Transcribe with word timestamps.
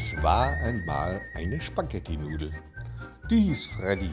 Es 0.00 0.14
war 0.22 0.52
einmal 0.62 1.20
eine 1.34 1.60
Spaghetti-Nudel. 1.60 2.52
Die 3.28 3.40
hieß 3.40 3.66
Freddy. 3.66 4.12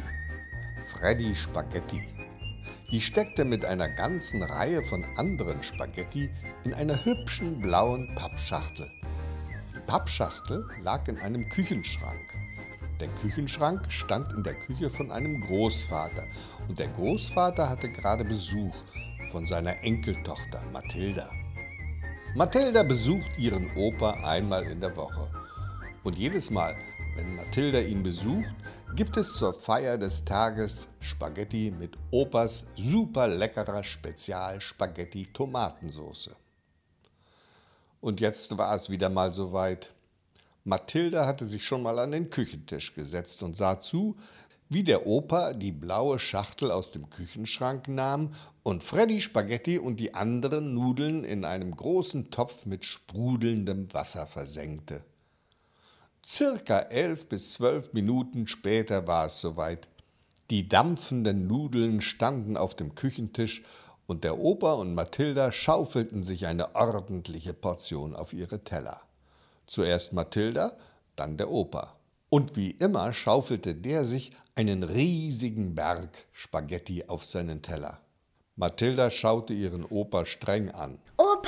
Freddy 0.83 1.35
Spaghetti. 1.35 2.01
Die 2.89 2.99
steckte 2.99 3.45
mit 3.45 3.63
einer 3.63 3.87
ganzen 3.89 4.41
Reihe 4.41 4.83
von 4.83 5.05
anderen 5.15 5.61
Spaghetti 5.61 6.31
in 6.63 6.73
einer 6.73 7.05
hübschen 7.05 7.61
blauen 7.61 8.15
Pappschachtel. 8.15 8.89
Die 9.75 9.79
Pappschachtel 9.85 10.67
lag 10.81 11.07
in 11.07 11.19
einem 11.19 11.47
Küchenschrank. 11.49 12.33
Der 12.99 13.09
Küchenschrank 13.21 13.85
stand 13.89 14.33
in 14.33 14.41
der 14.41 14.55
Küche 14.55 14.89
von 14.89 15.11
einem 15.11 15.39
Großvater 15.39 16.25
und 16.67 16.79
der 16.79 16.87
Großvater 16.87 17.69
hatte 17.69 17.91
gerade 17.91 18.25
Besuch 18.25 18.73
von 19.31 19.45
seiner 19.45 19.83
Enkeltochter 19.83 20.63
Mathilda. 20.73 21.29
Mathilda 22.33 22.81
besucht 22.81 23.37
ihren 23.37 23.69
Opa 23.75 24.13
einmal 24.25 24.63
in 24.63 24.81
der 24.81 24.95
Woche. 24.95 25.29
Und 26.05 26.19
jedes 26.19 26.51
Mal, 26.51 26.77
wenn 27.15 27.35
Mathilda 27.35 27.79
ihn 27.79 28.03
besucht, 28.03 28.53
gibt 28.95 29.17
es 29.17 29.33
zur 29.33 29.55
Feier 29.55 29.97
des 29.97 30.23
Tages 30.23 30.87
Spaghetti 30.99 31.73
mit 31.75 31.97
Opas 32.11 32.67
super 32.75 33.27
leckerer 33.27 33.83
Spezial-Spaghetti 33.83 35.33
Tomatensauce. 35.33 36.29
Und 38.01 38.21
jetzt 38.21 38.55
war 38.55 38.75
es 38.75 38.91
wieder 38.91 39.09
mal 39.09 39.33
soweit. 39.33 39.93
Mathilda 40.63 41.25
hatte 41.25 41.47
sich 41.47 41.65
schon 41.65 41.81
mal 41.81 41.97
an 41.97 42.11
den 42.11 42.29
Küchentisch 42.29 42.93
gesetzt 42.93 43.41
und 43.41 43.57
sah 43.57 43.79
zu, 43.79 44.15
wie 44.69 44.83
der 44.83 45.07
Opa 45.07 45.53
die 45.53 45.71
blaue 45.71 46.19
Schachtel 46.19 46.69
aus 46.69 46.91
dem 46.91 47.09
Küchenschrank 47.09 47.87
nahm 47.87 48.31
und 48.61 48.83
Freddy 48.83 49.21
Spaghetti 49.21 49.79
und 49.79 49.99
die 49.99 50.13
anderen 50.13 50.75
Nudeln 50.75 51.23
in 51.23 51.45
einem 51.45 51.75
großen 51.75 52.29
Topf 52.29 52.67
mit 52.67 52.85
sprudelndem 52.85 53.91
Wasser 53.91 54.27
versenkte. 54.27 55.03
Circa 56.27 56.79
elf 56.79 57.29
bis 57.29 57.53
zwölf 57.53 57.93
Minuten 57.93 58.47
später 58.47 59.05
war 59.05 59.27
es 59.27 59.39
soweit. 59.39 59.87
Die 60.49 60.67
dampfenden 60.67 61.45
Nudeln 61.45 62.01
standen 62.01 62.57
auf 62.57 62.73
dem 62.73 62.95
Küchentisch 62.95 63.61
und 64.07 64.23
der 64.23 64.39
Opa 64.39 64.73
und 64.73 64.95
Mathilda 64.95 65.51
schaufelten 65.51 66.23
sich 66.23 66.47
eine 66.47 66.73
ordentliche 66.73 67.53
Portion 67.53 68.15
auf 68.15 68.33
ihre 68.33 68.63
Teller. 68.63 69.01
Zuerst 69.67 70.13
Mathilda, 70.13 70.75
dann 71.15 71.37
der 71.37 71.51
Opa. 71.51 71.95
Und 72.29 72.55
wie 72.55 72.71
immer 72.71 73.13
schaufelte 73.13 73.75
der 73.75 74.03
sich 74.03 74.31
einen 74.55 74.81
riesigen 74.81 75.75
Berg 75.75 76.09
Spaghetti 76.31 77.03
auf 77.05 77.23
seinen 77.23 77.61
Teller. 77.61 77.99
Mathilda 78.55 79.11
schaute 79.11 79.53
ihren 79.53 79.85
Opa 79.85 80.25
streng 80.25 80.71
an. 80.71 80.97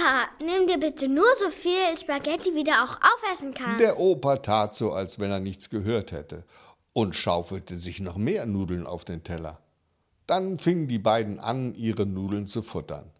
Opa, 0.07 0.27
nimm 0.39 0.67
dir 0.67 0.79
bitte 0.79 1.09
nur 1.09 1.27
so 1.37 1.49
viel 1.49 1.97
Spaghetti, 1.97 2.55
wie 2.55 2.63
du 2.63 2.71
auch 2.71 2.97
aufessen 3.01 3.53
kannst. 3.53 3.81
Der 3.81 3.99
Opa 3.99 4.37
tat 4.37 4.73
so, 4.73 4.93
als 4.93 5.19
wenn 5.19 5.31
er 5.31 5.41
nichts 5.41 5.69
gehört 5.69 6.13
hätte 6.13 6.43
und 6.93 7.15
schaufelte 7.15 7.77
sich 7.77 7.99
noch 7.99 8.15
mehr 8.15 8.45
Nudeln 8.45 8.87
auf 8.87 9.03
den 9.03 9.23
Teller. 9.23 9.59
Dann 10.25 10.57
fingen 10.57 10.87
die 10.87 10.99
beiden 10.99 11.39
an, 11.39 11.75
ihre 11.75 12.05
Nudeln 12.05 12.47
zu 12.47 12.61
futtern. 12.61 13.11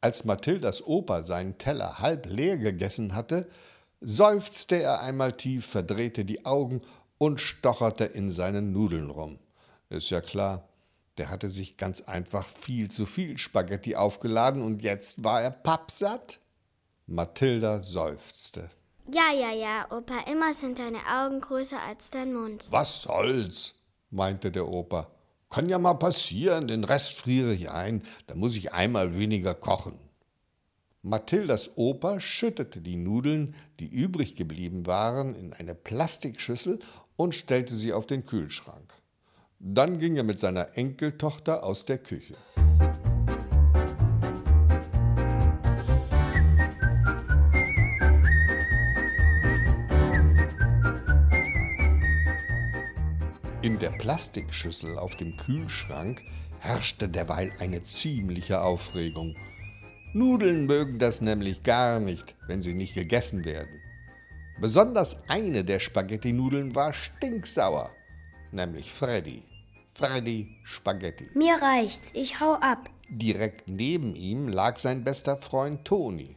Als 0.00 0.24
Mathildas 0.24 0.86
Opa 0.86 1.24
seinen 1.24 1.58
Teller 1.58 1.98
halb 1.98 2.26
leer 2.26 2.58
gegessen 2.58 3.16
hatte, 3.16 3.48
seufzte 4.00 4.80
er 4.80 5.00
einmal 5.00 5.32
tief, 5.32 5.66
verdrehte 5.66 6.24
die 6.24 6.44
Augen 6.44 6.80
und 7.18 7.40
stocherte 7.40 8.04
in 8.04 8.30
seinen 8.30 8.72
Nudeln 8.72 9.10
rum. 9.10 9.40
Ist 9.90 10.10
ja 10.10 10.20
klar, 10.20 10.68
der 11.18 11.30
hatte 11.30 11.50
sich 11.50 11.76
ganz 11.76 12.02
einfach 12.02 12.46
viel 12.48 12.90
zu 12.90 13.06
viel 13.06 13.38
Spaghetti 13.38 13.96
aufgeladen 13.96 14.62
und 14.62 14.82
jetzt 14.82 15.24
war 15.24 15.42
er 15.42 15.50
pappsatt. 15.50 16.38
Mathilda 17.06 17.82
seufzte. 17.82 18.70
Ja, 19.12 19.32
ja, 19.32 19.52
ja, 19.52 19.86
Opa, 19.90 20.18
immer 20.30 20.52
sind 20.52 20.78
deine 20.80 20.98
Augen 20.98 21.40
größer 21.40 21.78
als 21.88 22.10
dein 22.10 22.34
Mund. 22.34 22.66
Was 22.70 23.02
soll's? 23.02 23.76
meinte 24.10 24.50
der 24.50 24.66
Opa. 24.66 25.10
Kann 25.48 25.68
ja 25.68 25.78
mal 25.78 25.94
passieren, 25.94 26.66
den 26.66 26.82
Rest 26.82 27.18
friere 27.18 27.52
ich 27.52 27.70
ein, 27.70 28.02
da 28.26 28.34
muss 28.34 28.56
ich 28.56 28.72
einmal 28.72 29.16
weniger 29.16 29.54
kochen. 29.54 29.98
Mathildas 31.02 31.76
Opa 31.76 32.18
schüttete 32.18 32.80
die 32.80 32.96
Nudeln, 32.96 33.54
die 33.78 33.86
übrig 33.86 34.34
geblieben 34.34 34.86
waren, 34.86 35.34
in 35.34 35.52
eine 35.52 35.76
Plastikschüssel 35.76 36.80
und 37.14 37.34
stellte 37.36 37.74
sie 37.74 37.92
auf 37.92 38.08
den 38.08 38.26
Kühlschrank. 38.26 38.92
Dann 39.68 39.98
ging 39.98 40.14
er 40.14 40.22
mit 40.22 40.38
seiner 40.38 40.78
Enkeltochter 40.78 41.64
aus 41.64 41.84
der 41.84 41.98
Küche. 41.98 42.34
In 53.60 53.80
der 53.80 53.90
Plastikschüssel 53.90 54.96
auf 54.98 55.16
dem 55.16 55.36
Kühlschrank 55.36 56.22
herrschte 56.60 57.08
derweil 57.08 57.52
eine 57.58 57.82
ziemliche 57.82 58.62
Aufregung. 58.62 59.34
Nudeln 60.14 60.66
mögen 60.66 61.00
das 61.00 61.20
nämlich 61.20 61.64
gar 61.64 61.98
nicht, 61.98 62.36
wenn 62.46 62.62
sie 62.62 62.74
nicht 62.74 62.94
gegessen 62.94 63.44
werden. 63.44 63.80
Besonders 64.60 65.28
eine 65.28 65.64
der 65.64 65.80
Spaghetti-Nudeln 65.80 66.76
war 66.76 66.92
stinksauer 66.92 67.90
nämlich 68.52 68.92
Freddy. 68.92 69.55
Freddy 69.96 70.58
Spaghetti. 70.62 71.30
Mir 71.32 71.54
reicht's, 71.54 72.10
ich 72.12 72.38
hau 72.38 72.52
ab. 72.52 72.90
Direkt 73.08 73.66
neben 73.66 74.14
ihm 74.14 74.46
lag 74.46 74.76
sein 74.76 75.04
bester 75.04 75.38
Freund 75.38 75.86
Toni. 75.86 76.36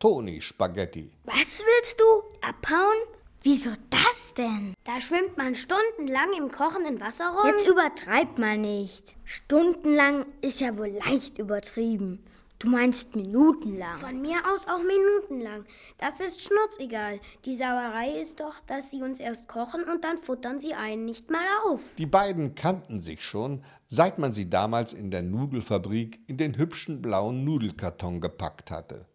Toni 0.00 0.40
Spaghetti. 0.40 1.12
Was 1.22 1.62
willst 1.64 2.00
du? 2.00 2.04
Abhauen? 2.44 2.96
Wieso 3.42 3.70
das 3.90 4.34
denn? 4.34 4.74
Da 4.82 4.98
schwimmt 4.98 5.36
man 5.36 5.54
stundenlang 5.54 6.32
im 6.36 6.50
kochenden 6.50 7.00
Wasser 7.00 7.28
rum. 7.28 7.46
Jetzt 7.48 7.68
übertreib 7.68 8.38
mal 8.38 8.58
nicht. 8.58 9.14
Stundenlang 9.22 10.26
ist 10.40 10.60
ja 10.60 10.76
wohl 10.76 10.98
leicht 11.06 11.38
übertrieben. 11.38 12.24
Du 12.58 12.68
meinst 12.68 13.14
minutenlang. 13.14 13.96
Von 13.96 14.22
mir 14.22 14.38
aus 14.50 14.66
auch 14.66 14.82
minutenlang. 14.82 15.66
Das 15.98 16.20
ist 16.20 16.40
schnurzegal. 16.40 17.20
Die 17.44 17.54
Sauerei 17.54 18.18
ist 18.18 18.40
doch, 18.40 18.54
dass 18.66 18.90
sie 18.90 19.02
uns 19.02 19.20
erst 19.20 19.46
kochen 19.46 19.84
und 19.84 20.04
dann 20.04 20.16
futtern 20.16 20.58
sie 20.58 20.72
einen 20.72 21.04
nicht 21.04 21.30
mal 21.30 21.44
auf. 21.66 21.80
Die 21.98 22.06
beiden 22.06 22.54
kannten 22.54 22.98
sich 22.98 23.22
schon, 23.22 23.62
seit 23.88 24.18
man 24.18 24.32
sie 24.32 24.48
damals 24.48 24.94
in 24.94 25.10
der 25.10 25.22
Nudelfabrik 25.22 26.20
in 26.28 26.38
den 26.38 26.56
hübschen 26.56 27.02
blauen 27.02 27.44
Nudelkarton 27.44 28.22
gepackt 28.22 28.70
hatte. 28.70 29.06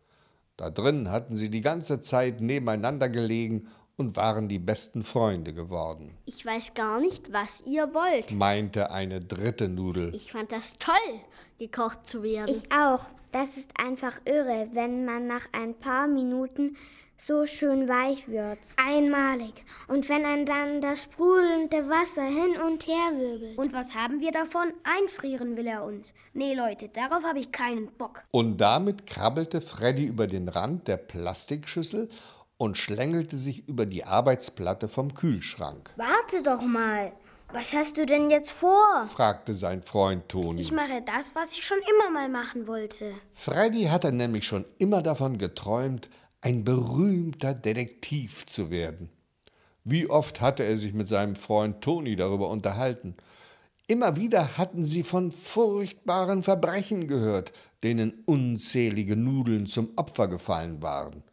Da 0.56 0.70
drin 0.70 1.10
hatten 1.10 1.36
sie 1.36 1.50
die 1.50 1.62
ganze 1.62 2.00
Zeit 2.00 2.42
nebeneinander 2.42 3.10
gelegen 3.10 3.68
und 3.98 4.16
waren 4.16 4.48
die 4.48 4.60
besten 4.60 5.04
Freunde 5.04 5.54
geworden. 5.54 6.18
Ich 6.26 6.46
weiß 6.46 6.74
gar 6.74 7.00
nicht, 7.00 7.34
was 7.34 7.62
ihr 7.62 7.94
wollt, 7.94 8.32
meinte 8.32 8.92
eine 8.92 9.22
dritte 9.22 9.70
Nudel. 9.70 10.14
Ich 10.16 10.32
fand 10.32 10.52
das 10.52 10.78
toll, 10.78 10.96
gekocht 11.62 12.08
zu 12.08 12.24
werden. 12.24 12.50
Ich 12.50 12.72
auch. 12.72 13.06
Das 13.32 13.56
ist 13.56 13.72
einfach 13.80 14.20
irre, 14.26 14.70
wenn 14.74 15.06
man 15.06 15.28
nach 15.28 15.48
ein 15.54 15.76
paar 15.76 16.08
Minuten 16.08 16.76
so 17.18 17.46
schön 17.46 17.88
weich 17.88 18.28
wird. 18.28 18.58
Einmalig. 18.78 19.64
Und 19.88 20.10
wenn 20.10 20.26
ein 20.26 20.46
dann 20.46 20.82
das 20.82 21.04
sprudelnde 21.04 21.88
Wasser 21.88 22.24
hin 22.24 22.60
und 22.66 22.88
her 22.88 23.12
wirbelt. 23.16 23.58
Und 23.58 23.74
was 23.74 23.96
haben 23.96 24.20
wir 24.20 24.32
davon? 24.32 24.74
Einfrieren 24.84 25.56
will 25.56 25.68
er 25.68 25.84
uns. 25.84 26.16
Nee, 26.34 26.56
Leute, 26.56 26.90
darauf 26.90 27.24
habe 27.24 27.40
ich 27.40 27.52
keinen 27.52 27.92
Bock. 27.92 28.24
Und 28.32 28.58
damit 28.58 29.06
krabbelte 29.06 29.62
Freddy 29.62 30.08
über 30.08 30.26
den 30.26 30.50
Rand 30.50 30.88
der 30.88 30.98
Plastikschüssel 30.98 32.10
und 32.58 32.78
schlängelte 32.78 33.38
sich 33.38 33.68
über 33.70 33.86
die 33.86 34.04
Arbeitsplatte 34.04 34.90
vom 34.90 35.14
Kühlschrank. 35.14 35.92
Warte 35.96 36.44
doch 36.44 36.64
mal. 36.64 37.14
Was 37.54 37.74
hast 37.74 37.98
du 37.98 38.06
denn 38.06 38.30
jetzt 38.30 38.50
vor? 38.52 39.10
fragte 39.14 39.54
sein 39.54 39.84
Freund 39.84 40.30
Toni. 40.30 40.62
Ich 40.62 40.72
mache 40.72 41.02
das, 41.06 41.36
was 41.36 41.52
ich 41.52 41.66
schon 41.66 41.80
immer 41.80 42.10
mal 42.10 42.30
machen 42.30 42.66
wollte. 42.66 43.14
Freddy 43.34 43.84
hatte 43.86 44.14
nämlich 44.14 44.46
schon 44.46 44.64
immer 44.78 45.02
davon 45.02 45.38
geträumt, 45.38 46.10
ein 46.40 46.64
berühmter 46.64 47.54
Detektiv 47.54 48.46
zu 48.46 48.72
werden. 48.72 49.10
Wie 49.84 50.10
oft 50.10 50.40
hatte 50.40 50.64
er 50.64 50.78
sich 50.78 50.94
mit 50.94 51.10
seinem 51.10 51.36
Freund 51.36 51.82
Toni 51.82 52.16
darüber 52.16 52.50
unterhalten. 52.50 53.18
Immer 53.86 54.16
wieder 54.16 54.58
hatten 54.58 54.86
sie 54.86 55.04
von 55.04 55.32
furchtbaren 55.32 56.44
Verbrechen 56.44 57.10
gehört, 57.10 57.52
denen 57.84 58.24
unzählige 58.26 59.18
Nudeln 59.18 59.66
zum 59.66 59.90
Opfer 59.98 60.30
gefallen 60.30 60.82
waren. 60.82 61.24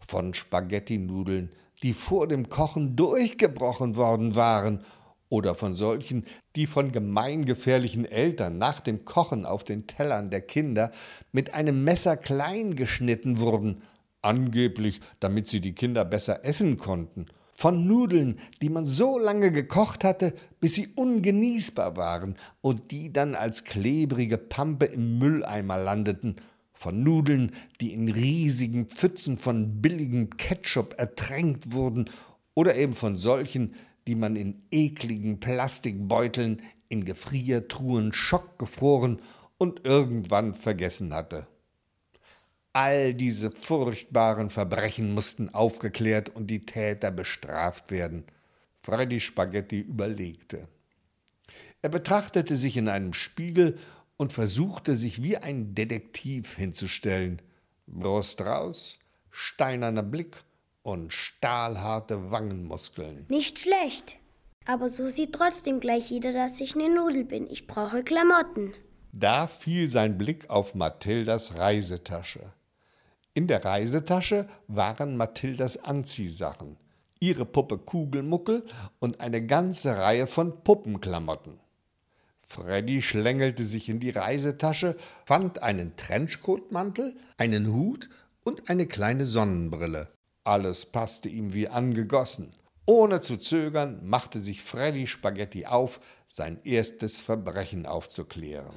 Von 0.00 0.32
Spaghetti-Nudeln, 0.32 1.50
die 1.82 1.92
vor 1.92 2.26
dem 2.26 2.48
Kochen 2.48 2.96
durchgebrochen 2.96 3.96
worden 3.96 4.34
waren 4.34 4.82
oder 5.28 5.54
von 5.54 5.74
solchen, 5.74 6.24
die 6.56 6.66
von 6.66 6.92
gemeingefährlichen 6.92 8.04
Eltern 8.04 8.58
nach 8.58 8.80
dem 8.80 9.04
Kochen 9.04 9.44
auf 9.44 9.64
den 9.64 9.86
Tellern 9.86 10.30
der 10.30 10.40
Kinder 10.40 10.90
mit 11.32 11.54
einem 11.54 11.84
Messer 11.84 12.16
klein 12.16 12.76
geschnitten 12.76 13.38
wurden, 13.38 13.82
angeblich 14.22 15.00
damit 15.20 15.48
sie 15.48 15.60
die 15.60 15.74
Kinder 15.74 16.04
besser 16.04 16.44
essen 16.44 16.78
konnten, 16.78 17.26
von 17.52 17.86
Nudeln, 17.86 18.38
die 18.62 18.68
man 18.68 18.86
so 18.86 19.18
lange 19.18 19.50
gekocht 19.50 20.04
hatte, 20.04 20.32
bis 20.60 20.74
sie 20.74 20.88
ungenießbar 20.94 21.96
waren 21.96 22.36
und 22.60 22.92
die 22.92 23.12
dann 23.12 23.34
als 23.34 23.64
klebrige 23.64 24.38
Pampe 24.38 24.86
im 24.86 25.18
Mülleimer 25.18 25.76
landeten, 25.76 26.36
von 26.78 27.02
Nudeln, 27.02 27.50
die 27.80 27.92
in 27.92 28.08
riesigen 28.08 28.86
Pfützen 28.86 29.36
von 29.36 29.82
billigem 29.82 30.30
Ketchup 30.30 30.94
ertränkt 30.96 31.72
wurden 31.72 32.08
oder 32.54 32.76
eben 32.76 32.94
von 32.94 33.16
solchen, 33.16 33.74
die 34.08 34.14
man 34.14 34.36
in 34.36 34.62
ekligen 34.70 35.38
Plastikbeuteln 35.38 36.62
in 36.88 37.04
Gefriertruhen 37.04 38.14
schockgefroren 38.14 39.20
und 39.58 39.84
irgendwann 39.84 40.54
vergessen 40.54 41.12
hatte. 41.12 41.46
All 42.72 43.12
diese 43.12 43.50
furchtbaren 43.50 44.48
Verbrechen 44.48 45.12
mussten 45.12 45.50
aufgeklärt 45.50 46.34
und 46.34 46.46
die 46.46 46.64
Täter 46.64 47.10
bestraft 47.10 47.90
werden. 47.90 48.24
Freddy 48.80 49.20
Spaghetti 49.20 49.80
überlegte. 49.80 50.68
Er 51.82 51.90
betrachtete 51.90 52.56
sich 52.56 52.78
in 52.78 52.88
einem 52.88 53.12
Spiegel 53.12 53.78
und 54.16 54.32
versuchte 54.32 54.96
sich 54.96 55.22
wie 55.22 55.36
ein 55.36 55.74
Detektiv 55.74 56.56
hinzustellen. 56.56 57.42
Brust 57.86 58.40
raus, 58.40 58.98
steinerner 59.30 60.02
Blick 60.02 60.44
und 60.88 61.12
stahlharte 61.12 62.30
Wangenmuskeln. 62.30 63.26
Nicht 63.28 63.58
schlecht. 63.58 64.16
Aber 64.64 64.88
so 64.88 65.08
sieht 65.08 65.34
trotzdem 65.34 65.80
gleich 65.80 66.10
jeder, 66.10 66.32
dass 66.32 66.60
ich 66.60 66.74
eine 66.74 66.88
Nudel 66.88 67.24
bin. 67.24 67.46
Ich 67.50 67.66
brauche 67.66 68.02
Klamotten. 68.02 68.72
Da 69.12 69.48
fiel 69.48 69.90
sein 69.90 70.16
Blick 70.16 70.48
auf 70.48 70.74
Mathildas 70.74 71.58
Reisetasche. 71.58 72.52
In 73.34 73.46
der 73.46 73.64
Reisetasche 73.64 74.48
waren 74.66 75.18
Mathildas 75.18 75.84
Anziehsachen, 75.84 76.78
ihre 77.20 77.44
Puppe 77.44 77.76
Kugelmuckel 77.76 78.64
und 78.98 79.20
eine 79.20 79.44
ganze 79.46 79.96
Reihe 79.96 80.26
von 80.26 80.64
Puppenklamotten. 80.64 81.60
Freddy 82.46 83.02
schlängelte 83.02 83.64
sich 83.64 83.90
in 83.90 84.00
die 84.00 84.10
Reisetasche, 84.10 84.96
fand 85.26 85.62
einen 85.62 85.96
Trenchcoatmantel, 85.96 87.14
einen 87.36 87.74
Hut 87.74 88.08
und 88.42 88.70
eine 88.70 88.86
kleine 88.86 89.26
Sonnenbrille. 89.26 90.08
Alles 90.48 90.86
passte 90.86 91.28
ihm 91.28 91.52
wie 91.52 91.68
angegossen. 91.68 92.54
Ohne 92.86 93.20
zu 93.20 93.36
zögern 93.36 94.00
machte 94.08 94.40
sich 94.40 94.62
Freddy 94.62 95.06
Spaghetti 95.06 95.66
auf, 95.66 96.00
sein 96.26 96.58
erstes 96.64 97.20
Verbrechen 97.20 97.84
aufzuklären. 97.84 98.72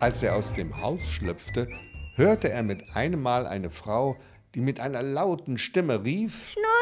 Als 0.00 0.22
er 0.22 0.36
aus 0.36 0.52
dem 0.52 0.82
Haus 0.82 1.08
schlüpfte, 1.08 1.66
hörte 2.14 2.50
er 2.50 2.62
mit 2.62 2.94
einem 2.94 3.22
Mal 3.22 3.46
eine 3.46 3.70
Frau, 3.70 4.18
die 4.54 4.60
mit 4.60 4.80
einer 4.80 5.02
lauten 5.02 5.56
Stimme 5.56 6.04
rief: 6.04 6.50
Schnullis, 6.50 6.73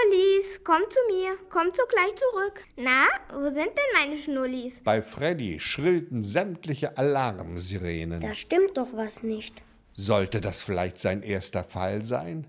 komm 0.65 0.83
zu 0.89 0.99
mir, 1.09 1.37
komm 1.49 1.69
sogleich 1.75 2.15
zurück. 2.17 2.65
Na, 2.77 3.07
wo 3.33 3.45
sind 3.47 3.69
denn 3.69 3.93
meine 3.99 4.17
Schnullis? 4.19 4.81
Bei 4.85 5.03
Freddy 5.03 5.61
schrillten 5.61 6.23
sämtliche 6.23 6.97
Alarmsirenen. 6.97 8.21
Da 8.21 8.35
stimmt 8.35 8.77
doch 8.77 8.95
was 8.95 9.23
nicht. 9.23 9.63
Sollte 9.93 10.41
das 10.41 10.63
vielleicht 10.63 10.99
sein 10.99 11.23
erster 11.23 11.65
Fall 11.65 12.03
sein? 12.03 12.47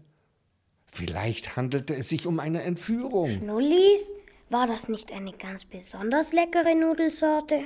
Vielleicht 0.86 1.56
handelte 1.56 1.96
es 1.96 2.10
sich 2.10 2.28
um 2.28 2.40
eine 2.40 2.62
Entführung. 2.64 3.30
Schnullis? 3.30 4.14
War 4.50 4.68
das 4.68 4.88
nicht 4.88 5.12
eine 5.12 5.34
ganz 5.34 5.66
besonders 5.66 6.32
leckere 6.32 6.76
Nudelsorte? 6.76 7.62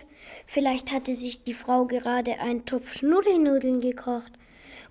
Vielleicht 0.45 0.93
hatte 0.93 1.15
sich 1.15 1.43
die 1.43 1.53
Frau 1.53 1.85
gerade 1.85 2.39
einen 2.39 2.65
Topf 2.65 2.93
Schnullinudeln 2.93 3.81
gekocht 3.81 4.31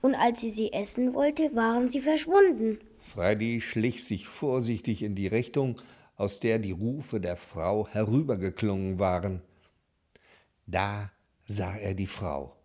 und 0.02 0.14
als 0.14 0.40
sie 0.40 0.50
sie 0.50 0.72
essen 0.74 1.14
wollte, 1.14 1.54
waren 1.54 1.88
sie 1.88 2.02
verschwunden. 2.02 2.78
Freddy 3.06 3.60
schlich 3.60 4.04
sich 4.04 4.26
vorsichtig 4.26 5.02
in 5.02 5.14
die 5.14 5.26
Richtung, 5.26 5.80
aus 6.16 6.40
der 6.40 6.58
die 6.58 6.72
Rufe 6.72 7.20
der 7.20 7.36
Frau 7.36 7.86
herübergeklungen 7.88 8.98
waren. 8.98 9.42
Da 10.66 11.12
sah 11.44 11.76
er 11.76 11.94
die 11.94 12.06
Frau. 12.06 12.56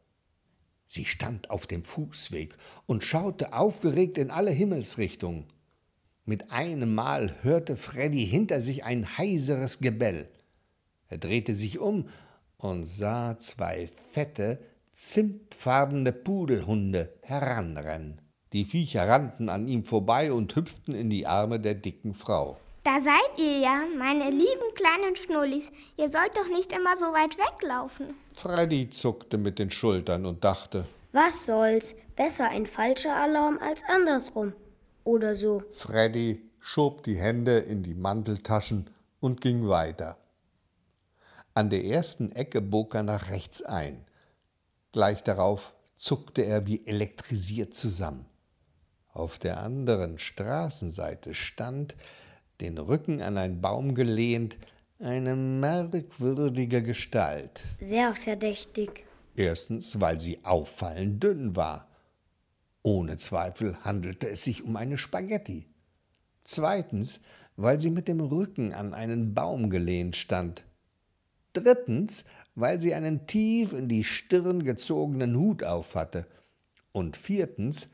Sie 0.85 1.05
stand 1.05 1.49
auf 1.49 1.67
dem 1.67 1.83
Fußweg 1.83 2.57
und 2.85 3.03
schaute 3.03 3.53
aufgeregt 3.53 4.17
in 4.17 4.29
alle 4.29 4.51
Himmelsrichtungen. 4.51 5.45
Mit 6.25 6.51
einem 6.51 6.93
Mal 6.93 7.35
hörte 7.43 7.77
Freddy 7.77 8.25
hinter 8.25 8.61
sich 8.61 8.83
ein 8.83 9.17
heiseres 9.17 9.79
Gebell. 9.79 10.29
Er 11.07 11.17
drehte 11.17 11.55
sich 11.55 11.79
um 11.79 12.07
und 12.57 12.83
sah 12.83 13.37
zwei 13.39 13.87
fette, 13.87 14.59
zimtfarbene 14.91 16.11
Pudelhunde 16.11 17.13
heranrennen. 17.21 18.21
Die 18.53 18.65
Viecher 18.65 19.07
rannten 19.07 19.47
an 19.47 19.67
ihm 19.67 19.85
vorbei 19.85 20.33
und 20.33 20.55
hüpften 20.55 20.93
in 20.93 21.09
die 21.09 21.25
Arme 21.25 21.59
der 21.59 21.75
dicken 21.75 22.13
Frau. 22.13 22.57
Da 22.83 22.99
seid 22.99 23.39
ihr 23.39 23.59
ja, 23.59 23.83
meine 23.97 24.29
lieben 24.29 24.73
kleinen 24.75 25.15
Schnullis. 25.15 25.71
Ihr 25.97 26.09
sollt 26.09 26.35
doch 26.35 26.49
nicht 26.49 26.73
immer 26.73 26.97
so 26.97 27.05
weit 27.05 27.37
weglaufen. 27.37 28.15
Freddy 28.33 28.89
zuckte 28.89 29.37
mit 29.37 29.59
den 29.59 29.71
Schultern 29.71 30.25
und 30.25 30.43
dachte, 30.43 30.85
Was 31.11 31.45
soll's? 31.45 31.95
Besser 32.15 32.49
ein 32.49 32.65
falscher 32.65 33.15
Alarm 33.15 33.59
als 33.59 33.83
andersrum. 33.87 34.53
Oder 35.03 35.35
so. 35.35 35.63
Freddy 35.73 36.41
schob 36.59 37.03
die 37.03 37.17
Hände 37.17 37.59
in 37.59 37.83
die 37.83 37.93
Manteltaschen 37.93 38.89
und 39.19 39.39
ging 39.41 39.67
weiter. 39.69 40.17
An 41.53 41.69
der 41.69 41.85
ersten 41.85 42.31
Ecke 42.31 42.61
bog 42.61 42.95
er 42.95 43.03
nach 43.03 43.29
rechts 43.29 43.61
ein. 43.61 44.05
Gleich 44.91 45.23
darauf 45.23 45.73
zuckte 45.95 46.41
er 46.41 46.65
wie 46.65 46.85
elektrisiert 46.85 47.73
zusammen. 47.73 48.25
Auf 49.13 49.39
der 49.39 49.59
anderen 49.61 50.19
Straßenseite 50.19 51.33
stand, 51.35 51.95
den 52.61 52.77
Rücken 52.77 53.21
an 53.21 53.37
einen 53.37 53.61
Baum 53.61 53.93
gelehnt, 53.93 54.57
eine 54.99 55.35
merkwürdige 55.35 56.81
Gestalt. 56.83 57.61
Sehr 57.79 58.13
verdächtig. 58.13 59.05
Erstens, 59.35 59.99
weil 59.99 60.19
sie 60.19 60.39
auffallend 60.43 61.23
dünn 61.23 61.55
war. 61.55 61.89
Ohne 62.83 63.17
Zweifel 63.17 63.77
handelte 63.83 64.29
es 64.29 64.43
sich 64.43 64.63
um 64.63 64.75
eine 64.75 64.97
Spaghetti. 64.97 65.67
Zweitens, 66.43 67.21
weil 67.55 67.79
sie 67.79 67.91
mit 67.91 68.07
dem 68.07 68.21
Rücken 68.21 68.73
an 68.73 68.93
einen 68.93 69.33
Baum 69.33 69.69
gelehnt 69.69 70.15
stand. 70.15 70.63
Drittens, 71.53 72.25
weil 72.55 72.81
sie 72.81 72.93
einen 72.93 73.27
tief 73.27 73.73
in 73.73 73.87
die 73.87 74.03
Stirn 74.03 74.63
gezogenen 74.63 75.35
Hut 75.37 75.63
aufhatte. 75.63 76.25
Und 76.91 77.17
viertens, 77.17 77.89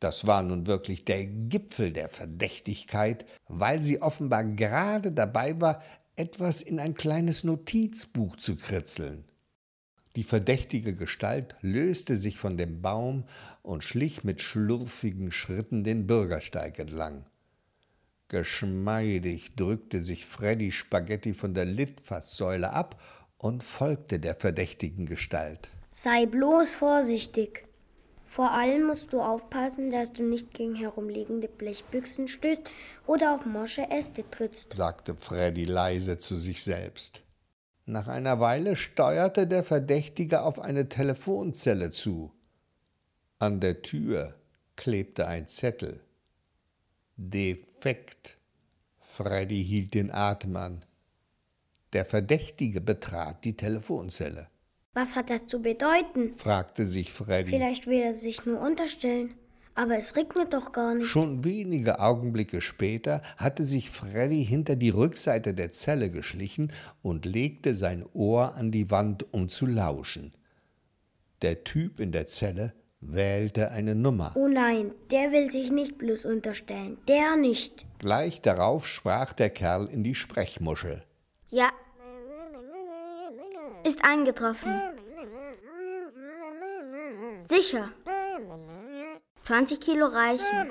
das 0.00 0.26
war 0.26 0.42
nun 0.42 0.66
wirklich 0.66 1.04
der 1.04 1.24
Gipfel 1.24 1.92
der 1.92 2.08
Verdächtigkeit, 2.08 3.24
weil 3.48 3.82
sie 3.82 4.02
offenbar 4.02 4.44
gerade 4.44 5.12
dabei 5.12 5.60
war, 5.60 5.82
etwas 6.16 6.62
in 6.62 6.78
ein 6.78 6.94
kleines 6.94 7.44
Notizbuch 7.44 8.36
zu 8.36 8.56
kritzeln. 8.56 9.24
Die 10.16 10.24
verdächtige 10.24 10.94
Gestalt 10.94 11.56
löste 11.60 12.14
sich 12.14 12.38
von 12.38 12.56
dem 12.56 12.82
Baum 12.82 13.24
und 13.62 13.82
schlich 13.82 14.22
mit 14.22 14.40
schlurfigen 14.40 15.32
Schritten 15.32 15.82
den 15.82 16.06
Bürgersteig 16.06 16.78
entlang. 16.78 17.24
Geschmeidig 18.28 19.56
drückte 19.56 20.00
sich 20.02 20.24
Freddy 20.24 20.70
Spaghetti 20.70 21.34
von 21.34 21.52
der 21.52 21.64
Litfaßsäule 21.64 22.70
ab 22.72 23.00
und 23.38 23.62
folgte 23.62 24.20
der 24.20 24.34
verdächtigen 24.34 25.06
Gestalt. 25.06 25.68
Sei 25.90 26.26
bloß 26.26 26.76
vorsichtig. 26.76 27.66
Vor 28.34 28.50
allem 28.50 28.88
musst 28.88 29.12
du 29.12 29.20
aufpassen, 29.20 29.90
dass 29.90 30.12
du 30.12 30.24
nicht 30.24 30.52
gegen 30.52 30.74
herumliegende 30.74 31.46
Blechbüchsen 31.46 32.26
stößt 32.26 32.68
oder 33.06 33.32
auf 33.32 33.46
morsche 33.46 33.88
Äste 33.92 34.28
trittst, 34.28 34.72
sagte 34.72 35.14
Freddy 35.14 35.66
leise 35.66 36.18
zu 36.18 36.34
sich 36.36 36.64
selbst. 36.64 37.22
Nach 37.86 38.08
einer 38.08 38.40
Weile 38.40 38.74
steuerte 38.74 39.46
der 39.46 39.62
Verdächtige 39.62 40.42
auf 40.42 40.58
eine 40.58 40.88
Telefonzelle 40.88 41.92
zu. 41.92 42.32
An 43.38 43.60
der 43.60 43.82
Tür 43.82 44.34
klebte 44.74 45.28
ein 45.28 45.46
Zettel. 45.46 46.00
Defekt. 47.16 48.36
Freddy 48.98 49.64
hielt 49.64 49.94
den 49.94 50.10
Atem 50.10 50.56
an. 50.56 50.84
Der 51.92 52.04
Verdächtige 52.04 52.80
betrat 52.80 53.44
die 53.44 53.56
Telefonzelle. 53.56 54.48
Was 54.94 55.16
hat 55.16 55.28
das 55.28 55.46
zu 55.46 55.60
bedeuten? 55.60 56.34
fragte 56.36 56.86
sich 56.86 57.12
Freddy. 57.12 57.50
Vielleicht 57.50 57.86
will 57.86 58.00
er 58.00 58.14
sich 58.14 58.46
nur 58.46 58.60
unterstellen. 58.60 59.34
Aber 59.74 59.98
es 59.98 60.14
regnet 60.14 60.54
doch 60.54 60.70
gar 60.70 60.94
nicht. 60.94 61.08
Schon 61.08 61.42
wenige 61.42 61.98
Augenblicke 61.98 62.60
später 62.60 63.22
hatte 63.36 63.64
sich 63.64 63.90
Freddy 63.90 64.44
hinter 64.44 64.76
die 64.76 64.90
Rückseite 64.90 65.52
der 65.52 65.72
Zelle 65.72 66.10
geschlichen 66.10 66.72
und 67.02 67.26
legte 67.26 67.74
sein 67.74 68.06
Ohr 68.12 68.54
an 68.54 68.70
die 68.70 68.92
Wand, 68.92 69.26
um 69.32 69.48
zu 69.48 69.66
lauschen. 69.66 70.32
Der 71.42 71.64
Typ 71.64 71.98
in 71.98 72.12
der 72.12 72.28
Zelle 72.28 72.72
wählte 73.00 73.72
eine 73.72 73.96
Nummer. 73.96 74.32
Oh 74.36 74.46
nein, 74.46 74.92
der 75.10 75.32
will 75.32 75.50
sich 75.50 75.72
nicht 75.72 75.98
bloß 75.98 76.24
unterstellen. 76.24 76.98
Der 77.08 77.36
nicht. 77.36 77.84
Gleich 77.98 78.40
darauf 78.42 78.86
sprach 78.86 79.32
der 79.32 79.50
Kerl 79.50 79.86
in 79.86 80.04
die 80.04 80.14
Sprechmuschel. 80.14 81.02
Ja. 81.48 81.70
Ist 83.84 84.04
eingetroffen. 84.04 84.80
Sicher. 87.44 87.90
20 89.42 89.80
Kilo 89.80 90.06
reichen. 90.06 90.70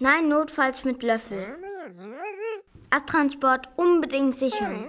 Nein, 0.00 0.28
notfalls 0.28 0.84
mit 0.84 1.02
Löffel. 1.02 1.56
Abtransport 2.90 3.68
unbedingt 3.76 4.34
sichern. 4.34 4.88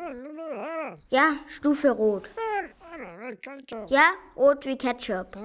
Ja, 1.10 1.34
Stufe 1.48 1.92
Rot. 1.92 2.32
Ja, 3.88 4.06
rot 4.36 4.66
wie 4.66 4.78
Ketchup. 4.78 5.38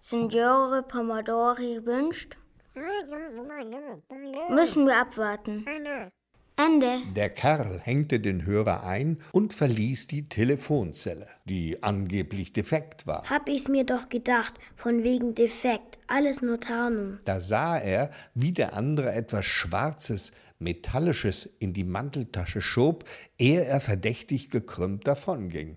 Signore 0.00 0.82
Pomodori 0.82 1.84
wünscht. 1.84 2.36
Müssen 4.48 4.86
wir 4.86 4.96
abwarten. 4.96 5.64
Ende. 6.58 7.02
Der 7.14 7.30
Kerl 7.30 7.80
hängte 7.80 8.18
den 8.18 8.44
Hörer 8.44 8.82
ein 8.84 9.18
und 9.30 9.54
verließ 9.54 10.08
die 10.08 10.28
Telefonzelle, 10.28 11.28
die 11.44 11.82
angeblich 11.84 12.52
defekt 12.52 13.06
war. 13.06 13.22
Hab 13.30 13.48
ich's 13.48 13.68
mir 13.68 13.84
doch 13.84 14.08
gedacht, 14.08 14.54
von 14.74 15.04
wegen 15.04 15.36
defekt, 15.36 16.00
alles 16.08 16.42
nur 16.42 16.58
Tarnung. 16.58 17.18
Da 17.24 17.40
sah 17.40 17.78
er, 17.78 18.10
wie 18.34 18.50
der 18.50 18.74
andere 18.74 19.12
etwas 19.12 19.46
Schwarzes, 19.46 20.32
Metallisches 20.58 21.46
in 21.46 21.72
die 21.72 21.84
Manteltasche 21.84 22.60
schob, 22.60 23.04
ehe 23.38 23.62
er 23.62 23.80
verdächtig 23.80 24.50
gekrümmt 24.50 25.06
davonging. 25.06 25.76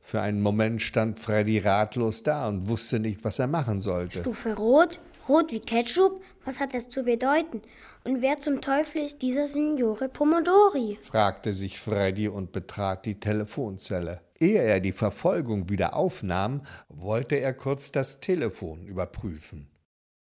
Für 0.00 0.22
einen 0.22 0.40
Moment 0.40 0.80
stand 0.80 1.20
Freddy 1.20 1.58
ratlos 1.58 2.22
da 2.22 2.48
und 2.48 2.68
wusste 2.68 2.98
nicht, 2.98 3.24
was 3.24 3.38
er 3.38 3.46
machen 3.46 3.80
sollte. 3.80 4.20
Stufe 4.20 4.54
Rot? 4.54 4.98
Rot 5.28 5.52
wie 5.52 5.60
Ketchup? 5.60 6.20
Was 6.44 6.58
hat 6.58 6.74
das 6.74 6.88
zu 6.88 7.04
bedeuten? 7.04 7.62
Und 8.04 8.22
wer 8.22 8.38
zum 8.38 8.60
Teufel 8.60 9.02
ist 9.02 9.22
dieser 9.22 9.46
Signore 9.46 10.08
Pomodori? 10.08 10.98
fragte 11.00 11.54
sich 11.54 11.78
Freddy 11.78 12.28
und 12.28 12.50
betrat 12.50 13.06
die 13.06 13.20
Telefonzelle. 13.20 14.20
Ehe 14.40 14.60
er 14.60 14.80
die 14.80 14.92
Verfolgung 14.92 15.68
wieder 15.68 15.94
aufnahm, 15.94 16.62
wollte 16.88 17.36
er 17.36 17.54
kurz 17.54 17.92
das 17.92 18.18
Telefon 18.18 18.86
überprüfen. 18.86 19.68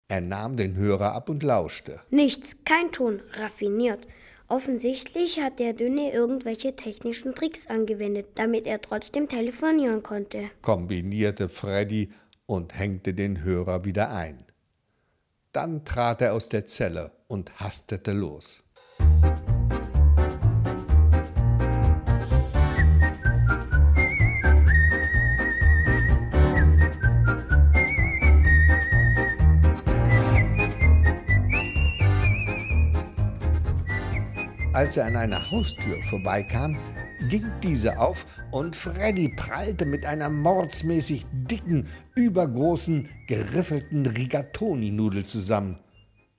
Er 0.08 0.22
nahm 0.22 0.56
den 0.56 0.74
Hörer 0.74 1.12
ab 1.12 1.28
und 1.28 1.42
lauschte. 1.42 2.00
Nichts, 2.08 2.56
kein 2.64 2.90
Ton, 2.90 3.20
raffiniert. 3.34 4.06
Offensichtlich 4.46 5.40
hat 5.40 5.58
der 5.58 5.74
Dünne 5.74 6.10
irgendwelche 6.10 6.74
technischen 6.74 7.34
Tricks 7.34 7.66
angewendet, 7.66 8.28
damit 8.36 8.64
er 8.66 8.80
trotzdem 8.80 9.28
telefonieren 9.28 10.02
konnte. 10.02 10.44
kombinierte 10.62 11.50
Freddy 11.50 12.08
und 12.46 12.78
hängte 12.78 13.12
den 13.12 13.42
Hörer 13.44 13.84
wieder 13.84 14.10
ein. 14.14 14.47
Dann 15.52 15.84
trat 15.84 16.20
er 16.20 16.34
aus 16.34 16.50
der 16.50 16.66
Zelle 16.66 17.10
und 17.26 17.58
hastete 17.58 18.12
los. 18.12 18.62
Als 34.74 34.96
er 34.96 35.06
an 35.06 35.16
einer 35.16 35.50
Haustür 35.50 36.00
vorbeikam, 36.04 36.76
ging 37.28 37.50
diese 37.62 37.98
auf 37.98 38.26
und 38.50 38.76
Freddy 38.76 39.28
prallte 39.28 39.86
mit 39.86 40.04
einer 40.04 40.28
mordsmäßig 40.28 41.26
dicken, 41.32 41.88
übergroßen, 42.14 43.08
geriffelten 43.26 44.06
Rigatoni-Nudel 44.06 45.26
zusammen. 45.26 45.78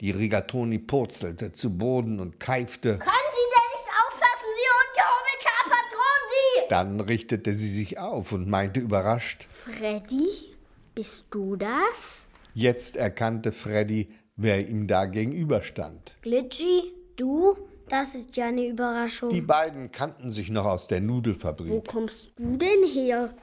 Die 0.02 0.12
Rigatoni 0.12 0.80
purzelte 0.80 1.52
zu 1.52 1.78
Boden 1.78 2.20
und 2.20 2.40
keifte. 2.40 2.98
Können 2.98 3.12
Sie 3.34 3.50
denn 3.54 3.72
nicht 3.74 3.90
aufpassen, 4.08 4.48
Sie 4.56 4.70
ungehobelter 4.80 5.70
Patron, 5.70 6.22
Sie? 6.30 6.70
Dann 6.70 7.00
richtete 7.02 7.54
sie 7.54 7.70
sich 7.70 8.00
auf 8.00 8.32
und 8.32 8.48
meinte 8.50 8.80
überrascht. 8.80 9.46
Freddy, 9.50 10.56
bist 10.96 11.26
du 11.32 11.58
das? 11.58 12.30
Jetzt 12.54 12.96
erkannte 12.96 13.52
Freddy, 13.52 14.10
wer 14.38 14.68
ihm 14.68 14.88
da 14.88 15.06
gegenüberstand. 15.06 16.16
Glitchy, 16.22 16.94
du? 17.18 17.69
Das 17.90 18.16
ist 18.16 18.36
ja 18.38 18.46
eine 18.48 18.68
Überraschung. 18.68 19.30
Die 19.30 19.42
beiden 19.42 19.92
kannten 19.92 20.32
sich 20.32 20.50
noch 20.50 20.66
aus 20.66 20.88
der 20.88 21.02
Wo 21.02 21.06
Nudelfabrik. 21.08 21.88
kommst 21.88 22.32
du 22.38 22.58
denn 22.58 22.84
her? 22.84 23.34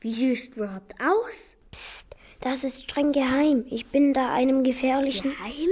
Wie 0.00 0.12
siehst 0.12 0.54
du 0.56 0.60
überhaupt 0.64 0.94
aus? 1.00 1.56
Psst, 1.70 2.14
das 2.40 2.64
ist 2.64 2.84
streng 2.84 3.12
geheim. 3.12 3.64
Ich 3.68 3.86
bin 3.86 4.12
da 4.12 4.32
einem 4.32 4.62
gefährlichen. 4.62 5.32
Geheim? 5.32 5.68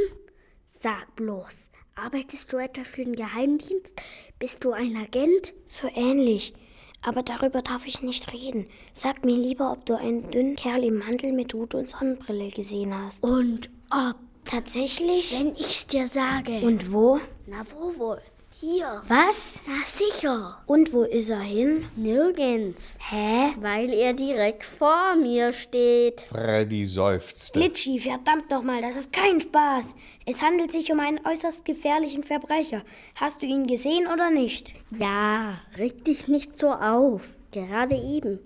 Sag 0.66 1.14
bloß, 1.16 1.70
arbeitest 1.94 2.52
du 2.52 2.56
etwa 2.58 2.84
für 2.84 3.04
den 3.04 3.14
Geheimdienst? 3.14 3.94
Bist 4.38 4.64
du 4.64 4.72
ein 4.72 4.96
Agent? 4.96 5.52
So 5.66 5.88
ähnlich. 5.94 6.54
Aber 7.02 7.22
darüber 7.22 7.60
darf 7.60 7.86
ich 7.86 8.02
nicht 8.02 8.32
reden. 8.32 8.66
Sag 8.94 9.24
mir 9.24 9.36
lieber, 9.36 9.70
ob 9.72 9.84
du 9.84 9.94
einen 9.94 10.30
dünnen 10.30 10.56
Kerl 10.56 10.84
im 10.84 10.98
Mantel 10.98 11.32
mit 11.32 11.52
Hut 11.52 11.74
und 11.74 11.88
Sonnenbrille 11.88 12.48
gesehen 12.50 12.94
hast. 12.94 13.22
Und 13.22 13.68
ob, 13.90 14.16
Tatsächlich? 14.44 15.32
wenn 15.32 15.54
ich's 15.54 15.86
dir 15.86 16.06
sage. 16.08 16.60
Und 16.60 16.92
wo? 16.92 17.20
Na 17.46 17.64
wo 17.74 17.98
wohl? 17.98 18.20
Hier. 18.56 19.02
Was? 19.08 19.60
Na 19.66 19.84
sicher. 19.84 20.62
Und 20.66 20.92
wo 20.92 21.02
ist 21.02 21.28
er 21.28 21.40
hin? 21.40 21.86
Nirgends. 21.96 22.96
Hä? 23.10 23.52
Weil 23.58 23.92
er 23.92 24.12
direkt 24.12 24.64
vor 24.64 25.16
mir 25.16 25.52
steht. 25.52 26.20
Freddy 26.20 26.84
seufzte. 26.84 27.58
Glitchy, 27.58 27.98
verdammt 27.98 28.48
nochmal, 28.50 28.80
das 28.80 28.94
ist 28.94 29.12
kein 29.12 29.40
Spaß. 29.40 29.96
Es 30.24 30.40
handelt 30.40 30.70
sich 30.70 30.92
um 30.92 31.00
einen 31.00 31.18
äußerst 31.26 31.64
gefährlichen 31.64 32.22
Verbrecher. 32.22 32.82
Hast 33.16 33.42
du 33.42 33.46
ihn 33.46 33.66
gesehen 33.66 34.06
oder 34.06 34.30
nicht? 34.30 34.72
Ja, 34.90 35.58
reg 35.76 36.04
dich 36.04 36.28
nicht 36.28 36.56
so 36.56 36.70
auf. 36.70 37.40
Gerade 37.50 37.96
eben, 37.96 38.38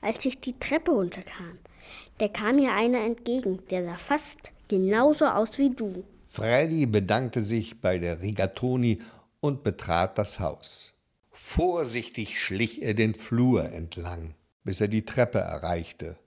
als 0.00 0.24
ich 0.24 0.38
die 0.38 0.56
Treppe 0.56 0.92
runterkam. 0.92 1.58
Da 2.18 2.28
kam 2.28 2.56
mir 2.56 2.74
einer 2.74 3.00
entgegen, 3.00 3.58
der 3.70 3.84
sah 3.84 3.96
fast 3.96 4.52
genauso 4.68 5.26
aus 5.26 5.58
wie 5.58 5.70
du. 5.70 6.04
Freddy 6.26 6.86
bedankte 6.86 7.40
sich 7.40 7.80
bei 7.80 7.98
der 7.98 8.20
Rigatoni 8.20 9.00
und 9.40 9.62
betrat 9.62 10.18
das 10.18 10.40
Haus. 10.40 10.92
Vorsichtig 11.30 12.40
schlich 12.40 12.82
er 12.82 12.94
den 12.94 13.14
Flur 13.14 13.64
entlang, 13.72 14.34
bis 14.64 14.80
er 14.80 14.88
die 14.88 15.04
Treppe 15.04 15.38
erreichte. 15.38 16.18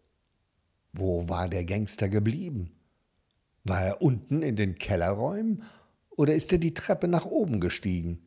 Wo 0.93 1.29
war 1.29 1.47
der 1.47 1.63
Gangster 1.65 2.09
geblieben? 2.09 2.71
War 3.63 3.81
er 3.81 4.01
unten 4.01 4.41
in 4.41 4.55
den 4.55 4.75
Kellerräumen 4.75 5.63
oder 6.09 6.33
ist 6.33 6.51
er 6.51 6.57
die 6.57 6.73
Treppe 6.73 7.07
nach 7.07 7.25
oben 7.25 7.59
gestiegen? 7.59 8.19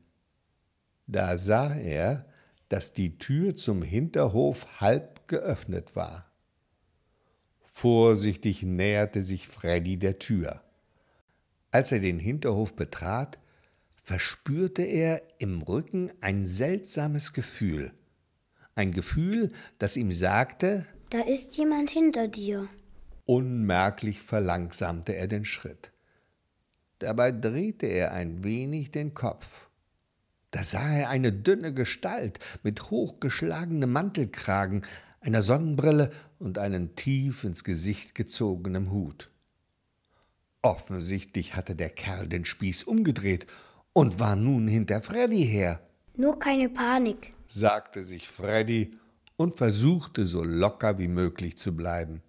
Da 1.06 1.37
sah 1.37 1.75
er, 1.75 2.26
dass 2.68 2.92
die 2.92 3.18
Tür 3.18 3.56
zum 3.56 3.83
Hinterhof 3.83 4.80
halb 4.80 5.28
geöffnet 5.28 5.97
war. 5.97 6.30
Vorsichtig 7.76 8.62
näherte 8.62 9.25
sich 9.25 9.49
Freddy 9.49 9.99
der 9.99 10.21
Tür. 10.21 10.62
Als 11.73 11.90
er 11.90 11.99
den 11.99 12.21
Hinterhof 12.21 12.76
betrat, 12.76 13.40
verspürte 14.00 14.83
er 14.83 15.21
im 15.38 15.61
Rücken 15.61 16.12
ein 16.21 16.47
seltsames 16.47 17.33
Gefühl. 17.33 17.93
Ein 18.76 18.93
Gefühl, 18.93 19.50
das 19.78 19.97
ihm 19.97 20.12
sagte, 20.12 20.87
Da 21.11 21.23
ist 21.23 21.57
jemand 21.57 21.90
hinter 21.90 22.28
dir. 22.28 22.69
unmerklich 23.26 24.23
verlangsamte 24.23 25.16
er 25.16 25.26
den 25.26 25.45
Schritt. 25.45 25.90
Dabei 27.00 27.33
drehte 27.33 27.87
er 27.87 28.12
ein 28.12 28.45
wenig 28.45 28.93
den 28.93 29.14
Kopf. 29.14 29.69
Da 30.52 30.62
sah 30.62 30.88
er 30.88 31.09
eine 31.09 31.33
dünne 31.33 31.75
Gestalt 31.75 32.38
mit 32.62 32.93
hochgeschlagenem 32.93 33.90
Mantelkragen, 33.90 34.87
einer 35.25 35.43
Sonnenbrille 35.43 36.11
und 36.38 36.59
einen 36.59 36.95
tief 36.97 37.45
ins 37.45 37.64
Gesicht 37.64 38.14
gezogenen 38.14 38.90
Hut. 38.90 39.31
Offensichtlich 40.62 41.57
hatte 41.57 41.75
der 41.75 41.90
Kerl 41.90 42.28
den 42.28 42.45
Spieß 42.45 42.85
umgedreht 42.85 43.47
und 43.93 44.19
war 44.19 44.37
nun 44.37 44.69
hinter 44.69 45.02
Freddy 45.02 45.47
her, 45.47 45.81
Nur 46.16 46.38
keine 46.38 46.69
Panik. 46.69 47.33
sagte 47.47 48.04
sich 48.04 48.28
Freddy 48.28 48.97
und 49.37 49.57
versuchte 49.57 50.26
so 50.26 50.43
locker 50.45 50.99
wie 50.99 51.09
möglich 51.09 51.57
zu 51.59 51.75
bleiben. 51.75 52.23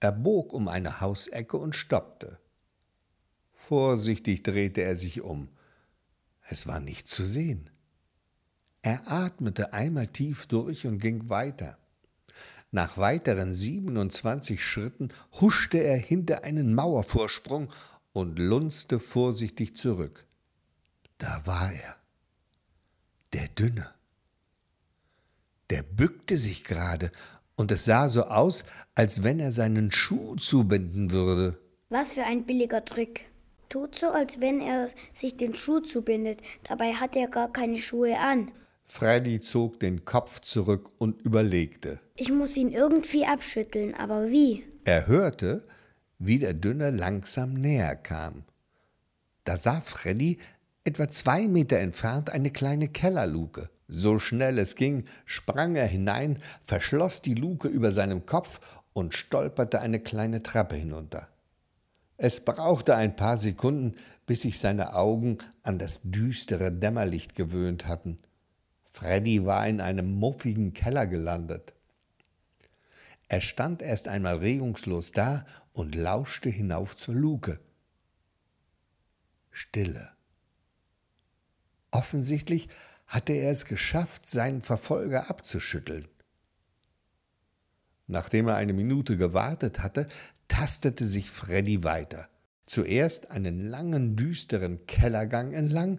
Er 0.00 0.12
bog 0.12 0.52
um 0.52 0.68
eine 0.68 1.00
Hausecke 1.00 1.56
und 1.56 1.74
stoppte. 1.74 2.38
Vorsichtig 3.52 4.42
drehte 4.42 4.82
er 4.82 4.96
sich 4.96 5.22
um. 5.22 5.48
Es 6.46 6.66
war 6.66 6.80
nichts 6.80 7.10
zu 7.12 7.24
sehen. 7.24 7.70
Er 8.82 9.10
atmete 9.10 9.72
einmal 9.72 10.08
tief 10.08 10.46
durch 10.46 10.86
und 10.86 10.98
ging 10.98 11.30
weiter. 11.30 11.78
Nach 12.74 12.98
weiteren 12.98 13.54
27 13.54 14.60
Schritten 14.60 15.10
huschte 15.40 15.78
er 15.78 15.96
hinter 15.96 16.42
einen 16.42 16.74
Mauervorsprung 16.74 17.70
und 18.12 18.36
lunzte 18.36 18.98
vorsichtig 18.98 19.76
zurück. 19.76 20.26
Da 21.18 21.42
war 21.44 21.70
er. 21.72 21.96
Der 23.32 23.46
Dünne. 23.46 23.86
Der 25.70 25.84
bückte 25.84 26.36
sich 26.36 26.64
gerade, 26.64 27.12
und 27.54 27.70
es 27.70 27.84
sah 27.84 28.08
so 28.08 28.24
aus, 28.24 28.64
als 28.96 29.22
wenn 29.22 29.38
er 29.38 29.52
seinen 29.52 29.92
Schuh 29.92 30.34
zubinden 30.34 31.12
würde. 31.12 31.56
Was 31.90 32.10
für 32.10 32.24
ein 32.24 32.44
billiger 32.44 32.84
Trick. 32.84 33.30
Tut 33.68 33.94
so, 33.94 34.08
als 34.08 34.40
wenn 34.40 34.60
er 34.60 34.88
sich 35.12 35.36
den 35.36 35.54
Schuh 35.54 35.78
zubindet. 35.78 36.42
Dabei 36.64 36.94
hat 36.94 37.14
er 37.14 37.28
gar 37.28 37.52
keine 37.52 37.78
Schuhe 37.78 38.18
an. 38.18 38.50
Freddy 38.84 39.40
zog 39.40 39.80
den 39.80 40.04
Kopf 40.04 40.40
zurück 40.40 40.90
und 40.98 41.20
überlegte. 41.22 42.00
Ich 42.16 42.30
muss 42.30 42.56
ihn 42.56 42.70
irgendwie 42.70 43.26
abschütteln, 43.26 43.94
aber 43.94 44.30
wie? 44.30 44.64
Er 44.84 45.06
hörte, 45.06 45.66
wie 46.18 46.38
der 46.38 46.54
Dünne 46.54 46.90
langsam 46.90 47.54
näher 47.54 47.96
kam. 47.96 48.44
Da 49.44 49.56
sah 49.56 49.80
Freddy 49.80 50.38
etwa 50.84 51.08
zwei 51.08 51.48
Meter 51.48 51.78
entfernt 51.78 52.30
eine 52.30 52.50
kleine 52.50 52.88
Kellerluke. 52.88 53.70
So 53.88 54.18
schnell 54.18 54.58
es 54.58 54.76
ging, 54.76 55.04
sprang 55.24 55.76
er 55.76 55.86
hinein, 55.86 56.38
verschloss 56.62 57.22
die 57.22 57.34
Luke 57.34 57.68
über 57.68 57.92
seinem 57.92 58.26
Kopf 58.26 58.60
und 58.92 59.14
stolperte 59.14 59.80
eine 59.80 60.00
kleine 60.00 60.42
Treppe 60.42 60.76
hinunter. 60.76 61.28
Es 62.16 62.44
brauchte 62.44 62.94
ein 62.94 63.16
paar 63.16 63.36
Sekunden, 63.36 63.96
bis 64.26 64.42
sich 64.42 64.58
seine 64.58 64.94
Augen 64.94 65.38
an 65.62 65.78
das 65.78 66.00
düstere 66.04 66.70
Dämmerlicht 66.72 67.34
gewöhnt 67.34 67.86
hatten. 67.86 68.18
Freddy 68.94 69.44
war 69.44 69.66
in 69.66 69.80
einem 69.80 70.14
muffigen 70.14 70.72
Keller 70.72 71.08
gelandet. 71.08 71.74
Er 73.26 73.40
stand 73.40 73.82
erst 73.82 74.06
einmal 74.06 74.36
regungslos 74.36 75.10
da 75.10 75.44
und 75.72 75.96
lauschte 75.96 76.48
hinauf 76.48 76.94
zur 76.94 77.16
Luke. 77.16 77.58
Stille. 79.50 80.12
Offensichtlich 81.90 82.68
hatte 83.08 83.32
er 83.32 83.50
es 83.50 83.64
geschafft, 83.64 84.28
seinen 84.28 84.62
Verfolger 84.62 85.28
abzuschütteln. 85.28 86.06
Nachdem 88.06 88.46
er 88.46 88.54
eine 88.54 88.74
Minute 88.74 89.16
gewartet 89.16 89.80
hatte, 89.80 90.06
tastete 90.46 91.04
sich 91.04 91.32
Freddy 91.32 91.82
weiter. 91.82 92.28
Zuerst 92.64 93.32
einen 93.32 93.68
langen, 93.68 94.14
düsteren 94.14 94.86
Kellergang 94.86 95.52
entlang, 95.52 95.98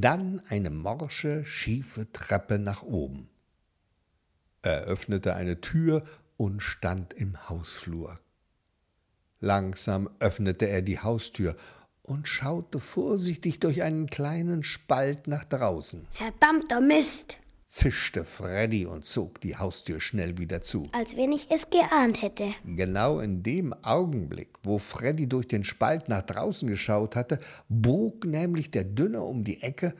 dann 0.00 0.42
eine 0.48 0.70
morsche, 0.70 1.44
schiefe 1.44 2.10
Treppe 2.12 2.58
nach 2.58 2.82
oben. 2.82 3.28
Er 4.62 4.82
öffnete 4.82 5.34
eine 5.34 5.60
Tür 5.60 6.04
und 6.36 6.60
stand 6.60 7.14
im 7.14 7.48
Hausflur. 7.48 8.18
Langsam 9.40 10.08
öffnete 10.18 10.68
er 10.68 10.82
die 10.82 10.98
Haustür 10.98 11.56
und 12.02 12.28
schaute 12.28 12.80
vorsichtig 12.80 13.60
durch 13.60 13.82
einen 13.82 14.08
kleinen 14.08 14.62
Spalt 14.62 15.26
nach 15.26 15.44
draußen. 15.44 16.06
Verdammter 16.10 16.80
Mist! 16.80 17.38
Zischte 17.66 18.24
Freddy 18.24 18.86
und 18.86 19.04
zog 19.04 19.40
die 19.40 19.56
Haustür 19.56 20.00
schnell 20.00 20.38
wieder 20.38 20.62
zu. 20.62 20.88
Als 20.92 21.16
wenn 21.16 21.32
ich 21.32 21.50
es 21.50 21.68
geahnt 21.70 22.22
hätte. 22.22 22.54
Genau 22.64 23.20
in 23.20 23.42
dem 23.42 23.74
Augenblick, 23.82 24.50
wo 24.62 24.78
Freddy 24.78 25.28
durch 25.28 25.48
den 25.48 25.64
Spalt 25.64 26.08
nach 26.08 26.22
draußen 26.22 26.68
geschaut 26.68 27.16
hatte, 27.16 27.40
bog 27.68 28.24
nämlich 28.24 28.70
der 28.70 28.84
Dünne 28.84 29.22
um 29.22 29.44
die 29.44 29.62
Ecke 29.62 29.94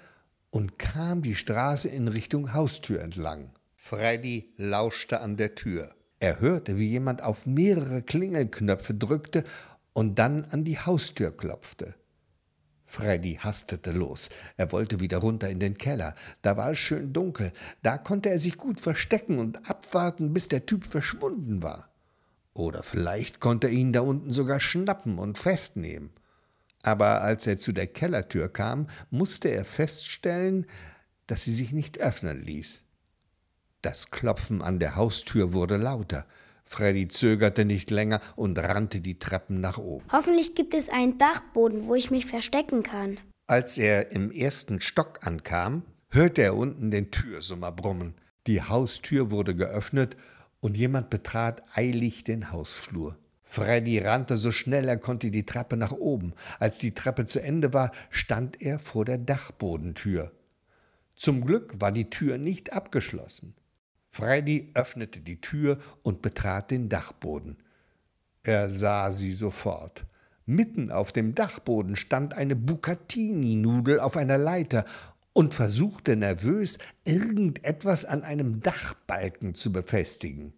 und 0.50 0.78
kam 0.78 1.22
die 1.22 1.34
Straße 1.34 1.88
in 1.88 2.08
Richtung 2.08 2.54
Haustür 2.54 3.02
entlang. 3.02 3.50
Freddy 3.74 4.52
lauschte 4.56 5.20
an 5.20 5.36
der 5.36 5.54
Tür. 5.54 5.94
Er 6.18 6.40
hörte, 6.40 6.78
wie 6.78 6.88
jemand 6.88 7.22
auf 7.22 7.46
mehrere 7.46 8.02
Klingelknöpfe 8.02 8.94
drückte 8.94 9.44
und 9.92 10.18
dann 10.18 10.44
an 10.44 10.64
die 10.64 10.78
Haustür 10.78 11.36
klopfte. 11.36 11.94
Freddy 12.86 13.34
hastete 13.34 13.90
los. 13.90 14.30
Er 14.56 14.72
wollte 14.72 15.00
wieder 15.00 15.18
runter 15.18 15.50
in 15.50 15.58
den 15.58 15.76
Keller. 15.76 16.14
Da 16.42 16.56
war 16.56 16.70
es 16.70 16.78
schön 16.78 17.12
dunkel. 17.12 17.52
Da 17.82 17.98
konnte 17.98 18.30
er 18.30 18.38
sich 18.38 18.56
gut 18.56 18.80
verstecken 18.80 19.38
und 19.38 19.68
abwarten, 19.68 20.32
bis 20.32 20.48
der 20.48 20.64
Typ 20.64 20.86
verschwunden 20.86 21.62
war. 21.62 21.90
Oder 22.54 22.82
vielleicht 22.82 23.40
konnte 23.40 23.66
er 23.66 23.72
ihn 23.72 23.92
da 23.92 24.00
unten 24.00 24.32
sogar 24.32 24.60
schnappen 24.60 25.18
und 25.18 25.36
festnehmen. 25.36 26.10
Aber 26.82 27.22
als 27.22 27.46
er 27.46 27.58
zu 27.58 27.72
der 27.72 27.88
Kellertür 27.88 28.48
kam, 28.48 28.86
musste 29.10 29.48
er 29.48 29.64
feststellen, 29.64 30.66
dass 31.26 31.44
sie 31.44 31.52
sich 31.52 31.72
nicht 31.72 31.98
öffnen 31.98 32.40
ließ. 32.40 32.84
Das 33.82 34.10
Klopfen 34.10 34.62
an 34.62 34.78
der 34.78 34.96
Haustür 34.96 35.52
wurde 35.52 35.76
lauter. 35.76 36.26
Freddy 36.66 37.08
zögerte 37.08 37.64
nicht 37.64 37.90
länger 37.90 38.20
und 38.34 38.58
rannte 38.58 39.00
die 39.00 39.18
Treppen 39.18 39.60
nach 39.60 39.78
oben. 39.78 40.04
Hoffentlich 40.12 40.54
gibt 40.54 40.74
es 40.74 40.88
einen 40.88 41.16
Dachboden, 41.16 41.86
wo 41.86 41.94
ich 41.94 42.10
mich 42.10 42.26
verstecken 42.26 42.82
kann. 42.82 43.18
Als 43.46 43.78
er 43.78 44.10
im 44.10 44.32
ersten 44.32 44.80
Stock 44.80 45.20
ankam, 45.22 45.84
hörte 46.10 46.42
er 46.42 46.56
unten 46.56 46.90
den 46.90 47.12
Türsummer 47.12 47.70
brummen. 47.70 48.14
Die 48.48 48.62
Haustür 48.62 49.30
wurde 49.30 49.54
geöffnet 49.54 50.16
und 50.60 50.76
jemand 50.76 51.10
betrat 51.10 51.62
eilig 51.76 52.24
den 52.24 52.50
Hausflur. 52.50 53.16
Freddy 53.44 54.00
rannte 54.00 54.36
so 54.36 54.50
schnell 54.50 54.88
er 54.88 54.96
konnte 54.96 55.30
die 55.30 55.46
Treppe 55.46 55.76
nach 55.76 55.92
oben. 55.92 56.34
Als 56.58 56.78
die 56.78 56.92
Treppe 56.92 57.26
zu 57.26 57.40
Ende 57.40 57.72
war, 57.72 57.92
stand 58.10 58.60
er 58.60 58.80
vor 58.80 59.04
der 59.04 59.18
Dachbodentür. 59.18 60.32
Zum 61.14 61.46
Glück 61.46 61.80
war 61.80 61.92
die 61.92 62.10
Tür 62.10 62.38
nicht 62.38 62.72
abgeschlossen. 62.72 63.54
Freddy 64.16 64.70
öffnete 64.72 65.20
die 65.20 65.42
Tür 65.42 65.78
und 66.02 66.22
betrat 66.22 66.70
den 66.70 66.88
Dachboden. 66.88 67.58
Er 68.44 68.70
sah 68.70 69.12
sie 69.12 69.32
sofort. 69.32 70.06
Mitten 70.46 70.90
auf 70.90 71.12
dem 71.12 71.34
Dachboden 71.34 71.96
stand 71.96 72.32
eine 72.32 72.56
Bucatini-Nudel 72.56 74.00
auf 74.00 74.16
einer 74.16 74.38
Leiter 74.38 74.86
und 75.34 75.52
versuchte 75.52 76.16
nervös, 76.16 76.78
irgendetwas 77.04 78.06
an 78.06 78.22
einem 78.22 78.60
Dachbalken 78.60 79.54
zu 79.54 79.70
befestigen. 79.70 80.54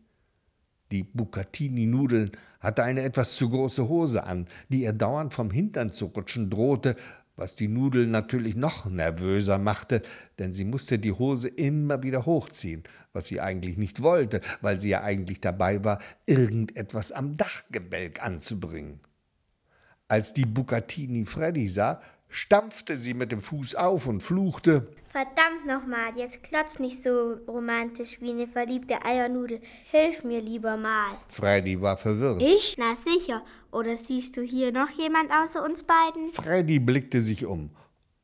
Die 0.92 1.02
Bucatini-Nudel 1.02 2.30
hatte 2.60 2.84
eine 2.84 3.02
etwas 3.02 3.34
zu 3.34 3.48
große 3.48 3.88
Hose 3.88 4.22
an, 4.22 4.46
die 4.68 4.82
ihr 4.82 4.92
dauernd 4.92 5.34
vom 5.34 5.50
Hintern 5.50 5.88
zu 5.88 6.06
rutschen 6.06 6.48
drohte, 6.48 6.94
was 7.38 7.56
die 7.56 7.68
Nudel 7.68 8.06
natürlich 8.06 8.56
noch 8.56 8.86
nervöser 8.86 9.58
machte, 9.58 10.02
denn 10.38 10.52
sie 10.52 10.64
musste 10.64 10.98
die 10.98 11.12
Hose 11.12 11.48
immer 11.48 12.02
wieder 12.02 12.26
hochziehen, 12.26 12.82
was 13.12 13.26
sie 13.26 13.40
eigentlich 13.40 13.76
nicht 13.76 14.02
wollte, 14.02 14.40
weil 14.60 14.80
sie 14.80 14.90
ja 14.90 15.02
eigentlich 15.02 15.40
dabei 15.40 15.82
war, 15.84 16.00
irgendetwas 16.26 17.12
am 17.12 17.36
Dachgebälk 17.36 18.24
anzubringen. 18.24 19.00
Als 20.08 20.32
die 20.34 20.46
Bucatini 20.46 21.24
Freddy 21.24 21.68
sah, 21.68 22.00
stampfte 22.28 22.96
sie 22.96 23.14
mit 23.14 23.32
dem 23.32 23.40
Fuß 23.40 23.74
auf 23.74 24.06
und 24.06 24.22
fluchte 24.22 24.88
Verdammt 25.10 25.66
nochmal, 25.66 26.12
jetzt 26.16 26.42
klotz 26.42 26.78
nicht 26.78 27.02
so 27.02 27.38
romantisch 27.48 28.20
wie 28.20 28.30
eine 28.30 28.46
verliebte 28.46 29.02
Eiernudel. 29.04 29.60
Hilf 29.90 30.22
mir 30.22 30.40
lieber 30.42 30.76
mal. 30.76 31.16
Freddy 31.32 31.80
war 31.80 31.96
verwirrt. 31.96 32.42
Ich? 32.42 32.76
Na 32.78 32.94
sicher. 32.94 33.42
Oder 33.72 33.96
siehst 33.96 34.36
du 34.36 34.42
hier 34.42 34.70
noch 34.70 34.90
jemand 34.90 35.30
außer 35.32 35.64
uns 35.64 35.82
beiden? 35.82 36.28
Freddy 36.28 36.78
blickte 36.78 37.22
sich 37.22 37.46
um 37.46 37.70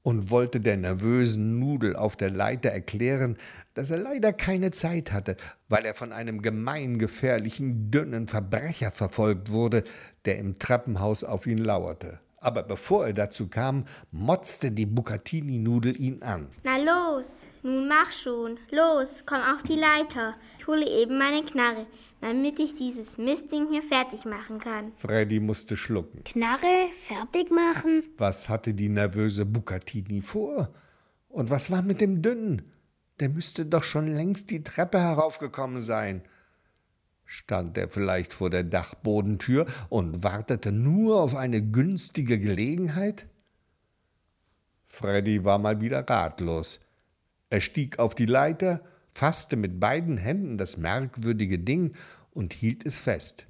und 0.03 0.31
wollte 0.31 0.61
der 0.61 0.77
nervösen 0.77 1.59
Nudel 1.59 1.97
auf 1.97 2.17
der 2.17 2.29
Leiter 2.29 2.69
erklären, 2.69 3.39
dass 3.73 3.91
er 3.91 3.99
leider 3.99 4.35
keine 4.35 4.71
Zeit 4.71 5.11
hatte, 5.11 5.39
weil 5.71 5.87
er 5.87 5.95
von 5.95 6.13
einem 6.13 6.43
gemeingefährlichen, 6.43 7.91
dünnen 7.91 8.29
Verbrecher 8.29 8.93
verfolgt 8.93 9.51
wurde, 9.51 9.85
der 10.27 10.37
im 10.37 10.59
Treppenhaus 10.59 11.25
auf 11.25 11.47
ihn 11.47 11.59
lauerte 11.59 12.21
aber 12.45 12.63
bevor 12.63 13.07
er 13.07 13.13
dazu 13.13 13.49
kam, 13.49 13.85
motzte 14.11 14.71
die 14.71 14.87
Bucatini-Nudel 14.87 15.99
ihn 16.01 16.23
an. 16.23 16.49
Na 16.63 16.77
los, 16.77 17.37
nun 17.63 17.89
mach 17.89 18.13
schon. 18.13 18.59
Los, 18.71 19.25
komm 19.25 19.41
auf 19.41 19.63
die 19.63 19.77
Leiter. 19.77 20.35
Ich 20.59 20.67
hole 20.67 20.87
eben 20.87 21.17
meine 21.19 21.43
Knarre, 21.43 21.87
damit 22.21 22.59
ich 22.59 22.75
dieses 22.75 23.17
Mistding 23.19 23.69
hier 23.71 23.83
fertig 23.83 24.25
machen 24.25 24.61
kann. 24.61 24.93
Freddy 24.95 25.41
musste 25.41 25.77
schlucken. 25.77 26.23
Knarre 26.25 26.89
fertig 27.07 27.51
machen? 27.51 28.05
Was 28.19 28.49
hatte 28.49 28.75
die 28.75 28.89
nervöse 28.89 29.47
Bucatini 29.47 30.21
vor? 30.21 30.73
Und 31.29 31.51
was 31.51 31.71
war 31.71 31.83
mit 31.83 32.01
dem 32.01 32.23
Dünnen? 32.23 32.71
Der 33.21 33.29
müsste 33.29 33.65
doch 33.65 33.85
schon 33.85 34.09
längst 34.09 34.51
die 34.51 34.63
Treppe 34.63 35.01
heraufgekommen 35.01 35.81
sein. 35.81 36.23
Stand 37.25 37.79
er 37.79 37.89
vielleicht 37.89 38.33
vor 38.33 38.51
der 38.51 38.65
Dachbodentür 38.65 39.67
und 39.89 40.23
wartete 40.23 40.73
nur 40.73 41.21
auf 41.21 41.35
eine 41.35 41.63
günstige 41.63 42.39
Gelegenheit? 42.39 43.27
Freddy 44.85 45.45
war 45.45 45.59
mal 45.59 45.81
wieder 45.81 46.09
ratlos. 46.09 46.81
Er 47.51 47.61
stieg 47.61 47.99
auf 47.99 48.15
die 48.15 48.27
Leiter, 48.27 48.81
fasste 49.11 49.57
mit 49.57 49.81
beiden 49.81 50.17
Händen 50.17 50.59
das 50.59 50.77
merkwürdige 50.77 51.59
Ding 51.59 51.95
und 52.31 52.53
hielt 52.53 52.87
es 52.87 52.99
fest. 52.99 53.47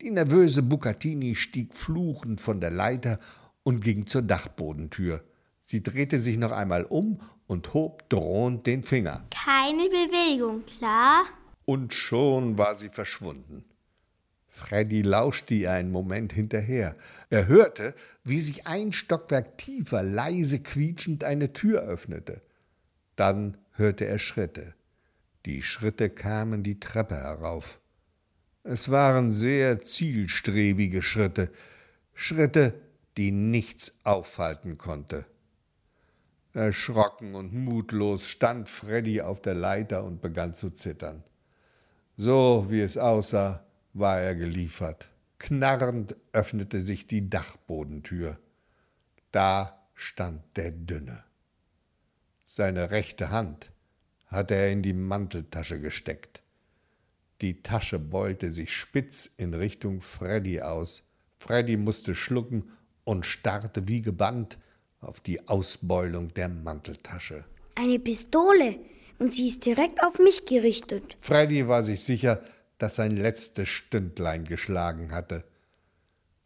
Die 0.00 0.10
nervöse 0.10 0.62
Bucatini 0.62 1.34
stieg 1.34 1.74
fluchend 1.74 2.40
von 2.40 2.60
der 2.60 2.70
Leiter 2.70 3.20
und 3.62 3.84
ging 3.84 4.06
zur 4.06 4.22
Dachbodentür. 4.22 5.22
Sie 5.60 5.82
drehte 5.82 6.18
sich 6.18 6.38
noch 6.38 6.50
einmal 6.50 6.84
um 6.84 7.20
und 7.46 7.72
hob 7.72 8.08
drohend 8.08 8.66
den 8.66 8.82
Finger. 8.82 9.24
Keine 9.30 9.88
Bewegung, 9.88 10.64
klar? 10.66 11.24
Und 11.72 11.94
schon 11.94 12.58
war 12.58 12.76
sie 12.76 12.90
verschwunden. 12.90 13.64
Freddy 14.48 15.00
lauschte 15.00 15.54
ihr 15.54 15.72
einen 15.72 15.90
Moment 15.90 16.34
hinterher. 16.34 16.94
Er 17.30 17.46
hörte, 17.46 17.94
wie 18.24 18.40
sich 18.40 18.66
ein 18.66 18.92
Stockwerk 18.92 19.56
tiefer 19.56 20.02
leise 20.02 20.60
quietschend 20.60 21.24
eine 21.24 21.54
Tür 21.54 21.80
öffnete. 21.80 22.42
Dann 23.16 23.56
hörte 23.72 24.04
er 24.04 24.18
Schritte. 24.18 24.74
Die 25.46 25.62
Schritte 25.62 26.10
kamen 26.10 26.62
die 26.62 26.78
Treppe 26.78 27.14
herauf. 27.14 27.80
Es 28.64 28.90
waren 28.90 29.30
sehr 29.30 29.80
zielstrebige 29.80 31.00
Schritte, 31.00 31.50
Schritte, 32.12 32.74
die 33.16 33.30
nichts 33.30 33.94
aufhalten 34.04 34.76
konnte. 34.76 35.24
Erschrocken 36.52 37.34
und 37.34 37.54
mutlos 37.54 38.28
stand 38.28 38.68
Freddy 38.68 39.22
auf 39.22 39.40
der 39.40 39.54
Leiter 39.54 40.04
und 40.04 40.20
begann 40.20 40.52
zu 40.52 40.68
zittern. 40.68 41.24
So 42.16 42.66
wie 42.68 42.80
es 42.80 42.98
aussah, 42.98 43.64
war 43.94 44.20
er 44.20 44.34
geliefert. 44.34 45.08
Knarrend 45.38 46.16
öffnete 46.32 46.80
sich 46.80 47.06
die 47.06 47.28
Dachbodentür. 47.28 48.38
Da 49.30 49.86
stand 49.94 50.42
der 50.56 50.70
Dünne. 50.70 51.24
Seine 52.44 52.90
rechte 52.90 53.30
Hand 53.30 53.72
hatte 54.26 54.54
er 54.54 54.70
in 54.70 54.82
die 54.82 54.92
Manteltasche 54.92 55.80
gesteckt. 55.80 56.42
Die 57.40 57.62
Tasche 57.62 57.98
beulte 57.98 58.52
sich 58.52 58.72
spitz 58.74 59.28
in 59.36 59.52
Richtung 59.54 60.00
Freddy 60.00 60.60
aus. 60.60 61.04
Freddy 61.38 61.76
musste 61.76 62.14
schlucken 62.14 62.70
und 63.04 63.26
starrte 63.26 63.88
wie 63.88 64.00
gebannt 64.00 64.58
auf 65.00 65.18
die 65.20 65.48
Ausbeulung 65.48 66.32
der 66.34 66.48
Manteltasche. 66.48 67.44
Eine 67.74 67.98
Pistole 67.98 68.78
und 69.22 69.32
sie 69.32 69.46
ist 69.46 69.64
direkt 69.64 70.02
auf 70.02 70.18
mich 70.18 70.46
gerichtet. 70.46 71.16
Freddy 71.20 71.68
war 71.68 71.84
sich 71.84 72.02
sicher, 72.02 72.42
dass 72.78 72.96
sein 72.96 73.16
letztes 73.16 73.68
Stündlein 73.68 74.44
geschlagen 74.44 75.12
hatte. 75.12 75.44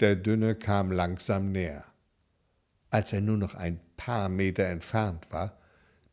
Der 0.00 0.14
Dünne 0.14 0.54
kam 0.54 0.92
langsam 0.92 1.52
näher. 1.52 1.84
Als 2.90 3.14
er 3.14 3.22
nur 3.22 3.38
noch 3.38 3.54
ein 3.54 3.80
paar 3.96 4.28
Meter 4.28 4.64
entfernt 4.64 5.32
war, 5.32 5.56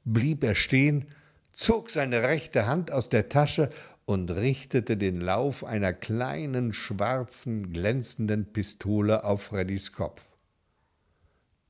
blieb 0.06 0.42
er 0.46 0.56
stehen, 0.56 1.10
zog 1.52 1.92
seine 1.92 2.24
rechte 2.24 2.66
Hand 2.66 2.94
aus 2.94 3.10
der 3.10 3.28
Tasche 3.28 3.70
und 4.06 4.32
richtete 4.32 4.96
den 4.96 5.20
Lauf 5.20 5.66
einer 5.66 5.92
kleinen, 5.92 6.72
schwarzen, 6.72 7.74
glänzenden 7.74 8.54
Pistole 8.54 9.26
auf 9.26 9.44
Freddys 9.44 9.92
Kopf. 9.92 10.24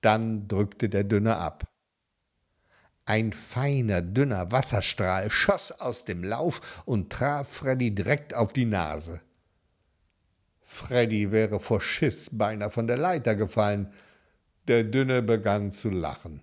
Dann 0.01 0.47
drückte 0.47 0.88
der 0.88 1.03
Dünne 1.03 1.38
ab. 1.38 1.72
Ein 3.06 3.34
feiner, 3.34 4.02
dünner 4.02 4.52
Wasserstrahl 4.52 5.30
schoss 5.30 5.74
aus 5.74 6.06
dem 6.06 6.24
Lauf 6.24 6.84
und 6.86 7.12
traf 7.12 7.50
Freddy 7.50 7.94
direkt 7.94 8.34
auf 8.34 8.54
die 8.54 8.66
Nase. 8.66 9.22
Freddy 10.62 11.32
wäre 11.32 11.60
vor 11.60 11.82
Schiss 11.82 12.30
beinahe 12.32 12.72
von 12.72 12.88
der 12.88 12.98
Leiter 12.98 13.36
gefallen. 13.36 13.92
Der 14.68 14.86
Dünne 14.86 15.22
begann 15.22 15.72
zu 15.72 15.89
lachen. 15.89 16.42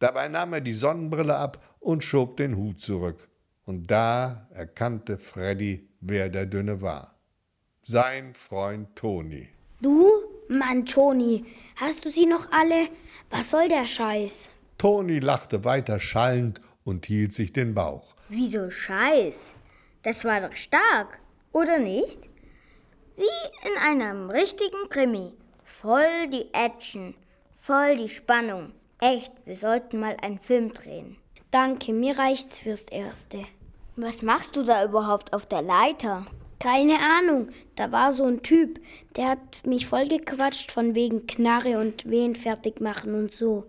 Dabei 0.00 0.28
nahm 0.28 0.52
er 0.52 0.60
die 0.60 0.72
Sonnenbrille 0.72 1.36
ab 1.36 1.76
und 1.78 2.02
schob 2.02 2.36
den 2.36 2.56
Hut 2.56 2.80
zurück. 2.80 3.28
Und 3.64 3.90
da 3.90 4.48
erkannte 4.52 5.18
Freddy, 5.18 5.88
wer 6.00 6.28
der 6.28 6.46
Dünne 6.46 6.82
war. 6.82 7.14
Sein 7.82 8.34
Freund 8.34 8.96
Toni. 8.96 9.48
Du? 9.80 10.10
Mann, 10.48 10.86
Toni, 10.86 11.44
hast 11.76 12.04
du 12.04 12.10
sie 12.10 12.26
noch 12.26 12.50
alle? 12.50 12.88
Was 13.30 13.50
soll 13.50 13.68
der 13.68 13.86
Scheiß? 13.86 14.48
Toni 14.78 15.18
lachte 15.18 15.64
weiter 15.64 15.98
schallend 15.98 16.60
und 16.84 17.06
hielt 17.06 17.32
sich 17.32 17.52
den 17.52 17.74
Bauch. 17.74 18.14
Wieso 18.28 18.70
Scheiß? 18.70 19.54
Das 20.02 20.24
war 20.24 20.40
doch 20.40 20.52
stark, 20.54 21.18
oder 21.52 21.80
nicht? 21.80 22.28
Wie 23.16 23.68
in 23.68 23.76
einem 23.82 24.30
richtigen 24.30 24.88
Krimi. 24.88 25.32
Voll 25.64 26.28
die 26.32 26.54
Action, 26.54 27.16
voll 27.56 27.96
die 27.96 28.08
Spannung. 28.08 28.72
Echt, 29.00 29.32
wir 29.44 29.56
sollten 29.56 29.98
mal 29.98 30.16
einen 30.22 30.38
Film 30.38 30.72
drehen. 30.72 31.16
Danke, 31.50 31.92
mir 31.92 32.16
reicht's 32.16 32.60
fürs 32.60 32.84
Erste. 32.84 33.42
Was 33.96 34.22
machst 34.22 34.54
du 34.54 34.62
da 34.62 34.84
überhaupt 34.84 35.32
auf 35.32 35.46
der 35.46 35.62
Leiter? 35.62 36.24
Keine 36.60 36.98
Ahnung, 37.18 37.48
da 37.74 37.90
war 37.90 38.12
so 38.12 38.24
ein 38.24 38.42
Typ, 38.42 38.80
der 39.16 39.30
hat 39.30 39.66
mich 39.66 39.86
vollgequatscht 39.86 40.70
von 40.70 40.94
wegen 40.94 41.26
Knarre 41.26 41.80
und 41.80 42.08
Wehen 42.08 42.36
fertig 42.36 42.80
machen 42.80 43.14
und 43.14 43.32
so. 43.32 43.66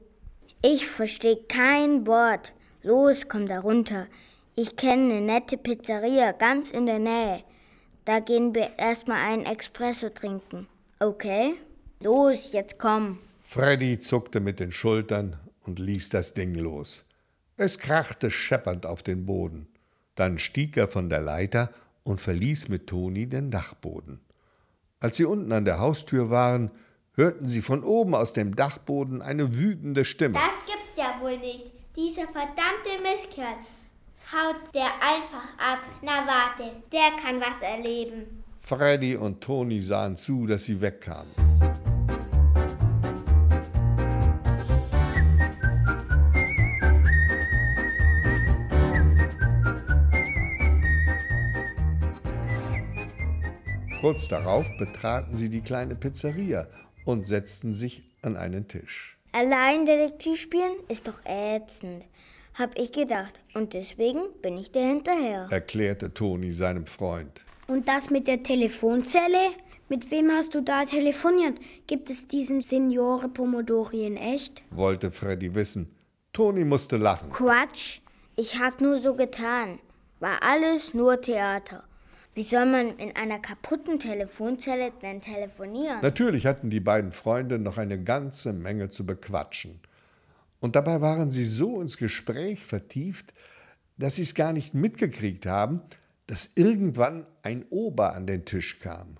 Ich 0.61 0.87
verstehe 0.87 1.37
kein 1.47 2.05
Wort. 2.05 2.53
Los, 2.83 3.29
komm 3.29 3.47
da 3.47 3.59
runter. 3.59 4.07
Ich 4.55 4.75
kenne 4.75 5.13
eine 5.13 5.21
nette 5.21 5.57
Pizzeria 5.57 6.33
ganz 6.33 6.71
in 6.71 6.85
der 6.85 6.99
Nähe. 6.99 7.43
Da 8.03 8.19
gehen 8.19 8.53
wir 8.53 8.77
erstmal 8.77 9.21
einen 9.21 9.45
Espresso 9.45 10.09
trinken. 10.09 10.67
Okay? 10.99 11.53
Los, 12.03 12.51
jetzt 12.51 12.77
komm. 12.77 13.19
Freddy 13.41 13.99
zuckte 13.99 14.41
mit 14.41 14.59
den 14.59 14.73
Schultern 14.73 15.37
und 15.61 15.79
ließ 15.79 16.09
das 16.09 16.33
Ding 16.33 16.55
los. 16.55 17.05
Es 17.55 17.79
krachte 17.79 18.29
scheppernd 18.29 18.85
auf 18.85 19.01
den 19.01 19.25
Boden. 19.25 19.67
Dann 20.15 20.39
stieg 20.39 20.75
er 20.75 20.89
von 20.89 21.09
der 21.09 21.21
Leiter 21.21 21.71
und 22.03 22.19
verließ 22.19 22.67
mit 22.67 22.87
Toni 22.87 23.27
den 23.27 23.49
Dachboden. 23.49 24.19
Als 24.99 25.15
sie 25.15 25.25
unten 25.25 25.53
an 25.53 25.63
der 25.63 25.79
Haustür 25.79 26.29
waren, 26.29 26.71
hörten 27.19 27.47
sie 27.47 27.61
von 27.61 27.83
oben 27.83 28.15
aus 28.15 28.31
dem 28.31 28.55
Dachboden 28.55 29.21
eine 29.21 29.59
wütende 29.59 30.05
Stimme. 30.05 30.35
Das 30.35 30.55
gibt's 30.65 30.97
ja 30.97 31.21
wohl 31.21 31.37
nicht. 31.37 31.65
Dieser 31.97 32.21
verdammte 32.21 33.03
Mistkerl 33.03 33.55
haut 34.31 34.73
der 34.73 34.87
einfach 35.01 35.49
ab. 35.57 35.79
Na 36.01 36.25
warte, 36.25 36.71
der 36.93 37.21
kann 37.21 37.41
was 37.41 37.61
erleben. 37.61 38.43
Freddy 38.57 39.17
und 39.17 39.41
Toni 39.41 39.81
sahen 39.81 40.15
zu, 40.15 40.47
dass 40.47 40.63
sie 40.63 40.79
wegkamen. 40.79 41.27
Kurz 53.99 54.29
darauf 54.29 54.65
betraten 54.77 55.35
sie 55.35 55.49
die 55.49 55.59
kleine 55.59 55.95
Pizzeria 55.95 56.65
und 57.09 57.25
setzten 57.25 57.73
sich 57.73 58.03
an 58.21 58.37
einen 58.37 58.67
Tisch. 58.67 59.17
Allein 59.31 59.85
Detektiv 59.85 60.39
spielen 60.39 60.73
ist 60.87 61.07
doch 61.07 61.19
ätzend, 61.25 62.05
hab 62.53 62.77
ich 62.77 62.91
gedacht. 62.91 63.39
Und 63.55 63.73
deswegen 63.73 64.21
bin 64.41 64.57
ich 64.57 64.71
dir 64.71 64.83
hinterher. 64.83 65.47
erklärte 65.49 66.13
Toni 66.13 66.51
seinem 66.51 66.85
Freund. 66.85 67.41
Und 67.67 67.87
das 67.87 68.09
mit 68.09 68.27
der 68.27 68.43
Telefonzelle? 68.43 69.53
Mit 69.87 70.11
wem 70.11 70.31
hast 70.31 70.53
du 70.53 70.61
da 70.61 70.85
telefoniert? 70.85 71.57
Gibt 71.87 72.11
es 72.11 72.27
diesen 72.27 72.61
Signore 72.61 73.27
Pomodori 73.27 74.05
in 74.05 74.17
echt? 74.17 74.61
wollte 74.69 75.11
Freddy 75.11 75.55
wissen. 75.55 75.95
Toni 76.31 76.63
musste 76.63 76.97
lachen. 76.97 77.31
Quatsch, 77.31 78.01
ich 78.35 78.59
hab 78.59 78.81
nur 78.81 78.99
so 78.99 79.15
getan. 79.15 79.79
War 80.19 80.43
alles 80.43 80.93
nur 80.93 81.19
Theater. 81.21 81.83
Wie 82.35 82.43
soll 82.43 82.65
man 82.65 82.97
in 82.97 83.15
einer 83.15 83.39
kaputten 83.39 83.99
Telefonzelle 83.99 84.91
denn 85.01 85.19
telefonieren? 85.19 85.99
Natürlich 86.01 86.45
hatten 86.45 86.69
die 86.69 86.79
beiden 86.79 87.11
Freunde 87.11 87.57
noch 87.57 87.77
eine 87.77 88.01
ganze 88.01 88.53
Menge 88.53 88.89
zu 88.89 89.05
bequatschen. 89.05 89.79
Und 90.59 90.75
dabei 90.75 91.01
waren 91.01 91.31
sie 91.31 91.45
so 91.45 91.81
ins 91.81 91.97
Gespräch 91.97 92.63
vertieft, 92.63 93.33
dass 93.97 94.15
sie 94.15 94.21
es 94.21 94.35
gar 94.35 94.53
nicht 94.53 94.73
mitgekriegt 94.73 95.45
haben, 95.45 95.81
dass 96.27 96.51
irgendwann 96.55 97.25
ein 97.41 97.65
Ober 97.69 98.13
an 98.13 98.27
den 98.27 98.45
Tisch 98.45 98.79
kam. 98.79 99.17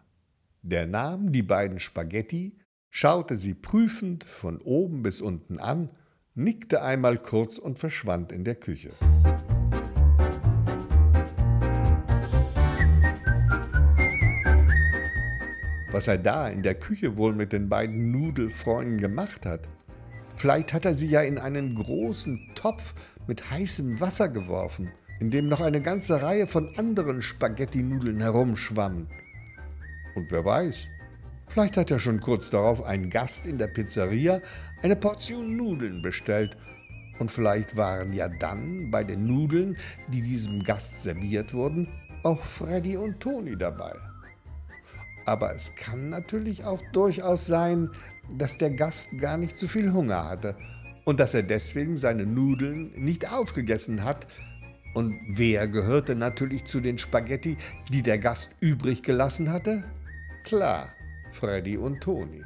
Der 0.61 0.85
nahm 0.85 1.31
die 1.31 1.43
beiden 1.43 1.79
Spaghetti, 1.79 2.57
schaute 2.91 3.35
sie 3.35 3.55
prüfend 3.55 4.23
von 4.23 4.61
oben 4.61 5.01
bis 5.01 5.21
unten 5.21 5.59
an, 5.59 5.89
nickte 6.35 6.83
einmal 6.83 7.17
kurz 7.17 7.57
und 7.57 7.79
verschwand 7.79 8.31
in 8.31 8.43
der 8.43 8.55
Küche. 8.55 8.91
Was 15.91 16.07
er 16.07 16.19
da 16.19 16.47
in 16.47 16.61
der 16.61 16.75
Küche 16.75 17.17
wohl 17.17 17.33
mit 17.33 17.51
den 17.51 17.67
beiden 17.67 18.11
Nudelfreunden 18.11 18.99
gemacht 18.99 19.47
hat? 19.47 19.67
Vielleicht 20.35 20.71
hat 20.71 20.85
er 20.85 20.93
sie 20.93 21.07
ja 21.07 21.21
in 21.21 21.39
einen 21.39 21.73
großen 21.73 22.51
Topf 22.53 22.93
mit 23.27 23.49
heißem 23.49 23.99
Wasser 23.99 24.29
geworfen, 24.29 24.91
in 25.19 25.31
dem 25.31 25.47
noch 25.47 25.61
eine 25.61 25.81
ganze 25.81 26.21
Reihe 26.21 26.45
von 26.45 26.77
anderen 26.77 27.23
Spaghetti-Nudeln 27.23 28.21
herumschwammen. 28.21 29.07
Und 30.13 30.31
wer 30.31 30.45
weiß, 30.45 30.87
vielleicht 31.47 31.75
hat 31.75 31.89
er 31.89 31.99
schon 31.99 32.21
kurz 32.21 32.51
darauf 32.51 32.85
ein 32.85 33.09
Gast 33.09 33.47
in 33.47 33.57
der 33.57 33.67
Pizzeria 33.67 34.41
eine 34.83 34.95
Portion 34.95 35.57
Nudeln 35.57 36.03
bestellt. 36.03 36.55
Und 37.17 37.31
vielleicht 37.31 37.75
waren 37.75 38.13
ja 38.13 38.29
dann 38.29 38.91
bei 38.91 39.03
den 39.03 39.25
Nudeln, 39.25 39.75
die 40.09 40.21
diesem 40.21 40.63
Gast 40.63 41.01
serviert 41.01 41.51
wurden, 41.55 41.87
auch 42.23 42.41
Freddy 42.41 42.95
und 42.95 43.19
Toni 43.19 43.57
dabei. 43.57 43.95
Aber 45.29 45.53
es 45.53 45.75
kann 45.75 46.09
natürlich 46.09 46.65
auch 46.65 46.81
durchaus 46.91 47.45
sein, 47.45 47.91
dass 48.35 48.57
der 48.57 48.71
Gast 48.71 49.15
gar 49.19 49.37
nicht 49.37 49.59
zu 49.59 49.67
viel 49.67 49.93
Hunger 49.93 50.27
hatte 50.27 50.55
und 51.05 51.19
dass 51.19 51.35
er 51.35 51.43
deswegen 51.43 51.95
seine 51.95 52.25
Nudeln 52.25 52.91
nicht 52.95 53.31
aufgegessen 53.31 54.03
hat. 54.03 54.25
Und 54.95 55.21
wer 55.29 55.67
gehörte 55.67 56.15
natürlich 56.15 56.65
zu 56.65 56.79
den 56.79 56.97
Spaghetti, 56.97 57.57
die 57.93 58.01
der 58.01 58.17
Gast 58.17 58.55
übrig 58.59 59.03
gelassen 59.03 59.51
hatte? 59.51 59.83
Klar, 60.43 60.95
Freddy 61.29 61.77
und 61.77 62.01
Toni. 62.01 62.43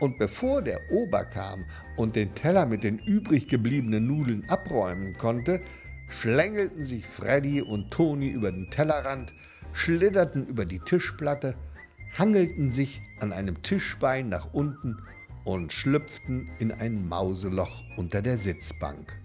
Und 0.00 0.18
bevor 0.18 0.62
der 0.62 0.80
Ober 0.90 1.22
kam 1.22 1.64
und 1.96 2.16
den 2.16 2.34
Teller 2.34 2.66
mit 2.66 2.82
den 2.82 2.98
übrig 2.98 3.46
gebliebenen 3.46 4.08
Nudeln 4.08 4.44
abräumen 4.48 5.16
konnte, 5.16 5.60
schlängelten 6.08 6.82
sich 6.82 7.06
Freddy 7.06 7.62
und 7.62 7.92
Toni 7.92 8.30
über 8.30 8.50
den 8.50 8.68
Tellerrand, 8.68 9.32
schlitterten 9.74 10.44
über 10.48 10.64
die 10.64 10.80
Tischplatte, 10.80 11.54
hangelten 12.18 12.70
sich 12.70 13.02
an 13.20 13.32
einem 13.32 13.62
Tischbein 13.62 14.28
nach 14.28 14.52
unten 14.52 14.98
und 15.44 15.72
schlüpften 15.72 16.48
in 16.58 16.72
ein 16.72 17.08
Mauseloch 17.08 17.84
unter 17.96 18.22
der 18.22 18.36
Sitzbank. 18.36 19.18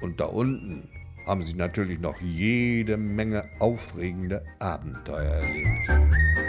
Und 0.00 0.20
da 0.20 0.24
unten 0.24 0.88
haben 1.26 1.44
sie 1.44 1.54
natürlich 1.54 2.00
noch 2.00 2.20
jede 2.20 2.96
Menge 2.96 3.48
aufregende 3.60 4.44
Abenteuer 4.58 5.22
erlebt. 5.22 6.41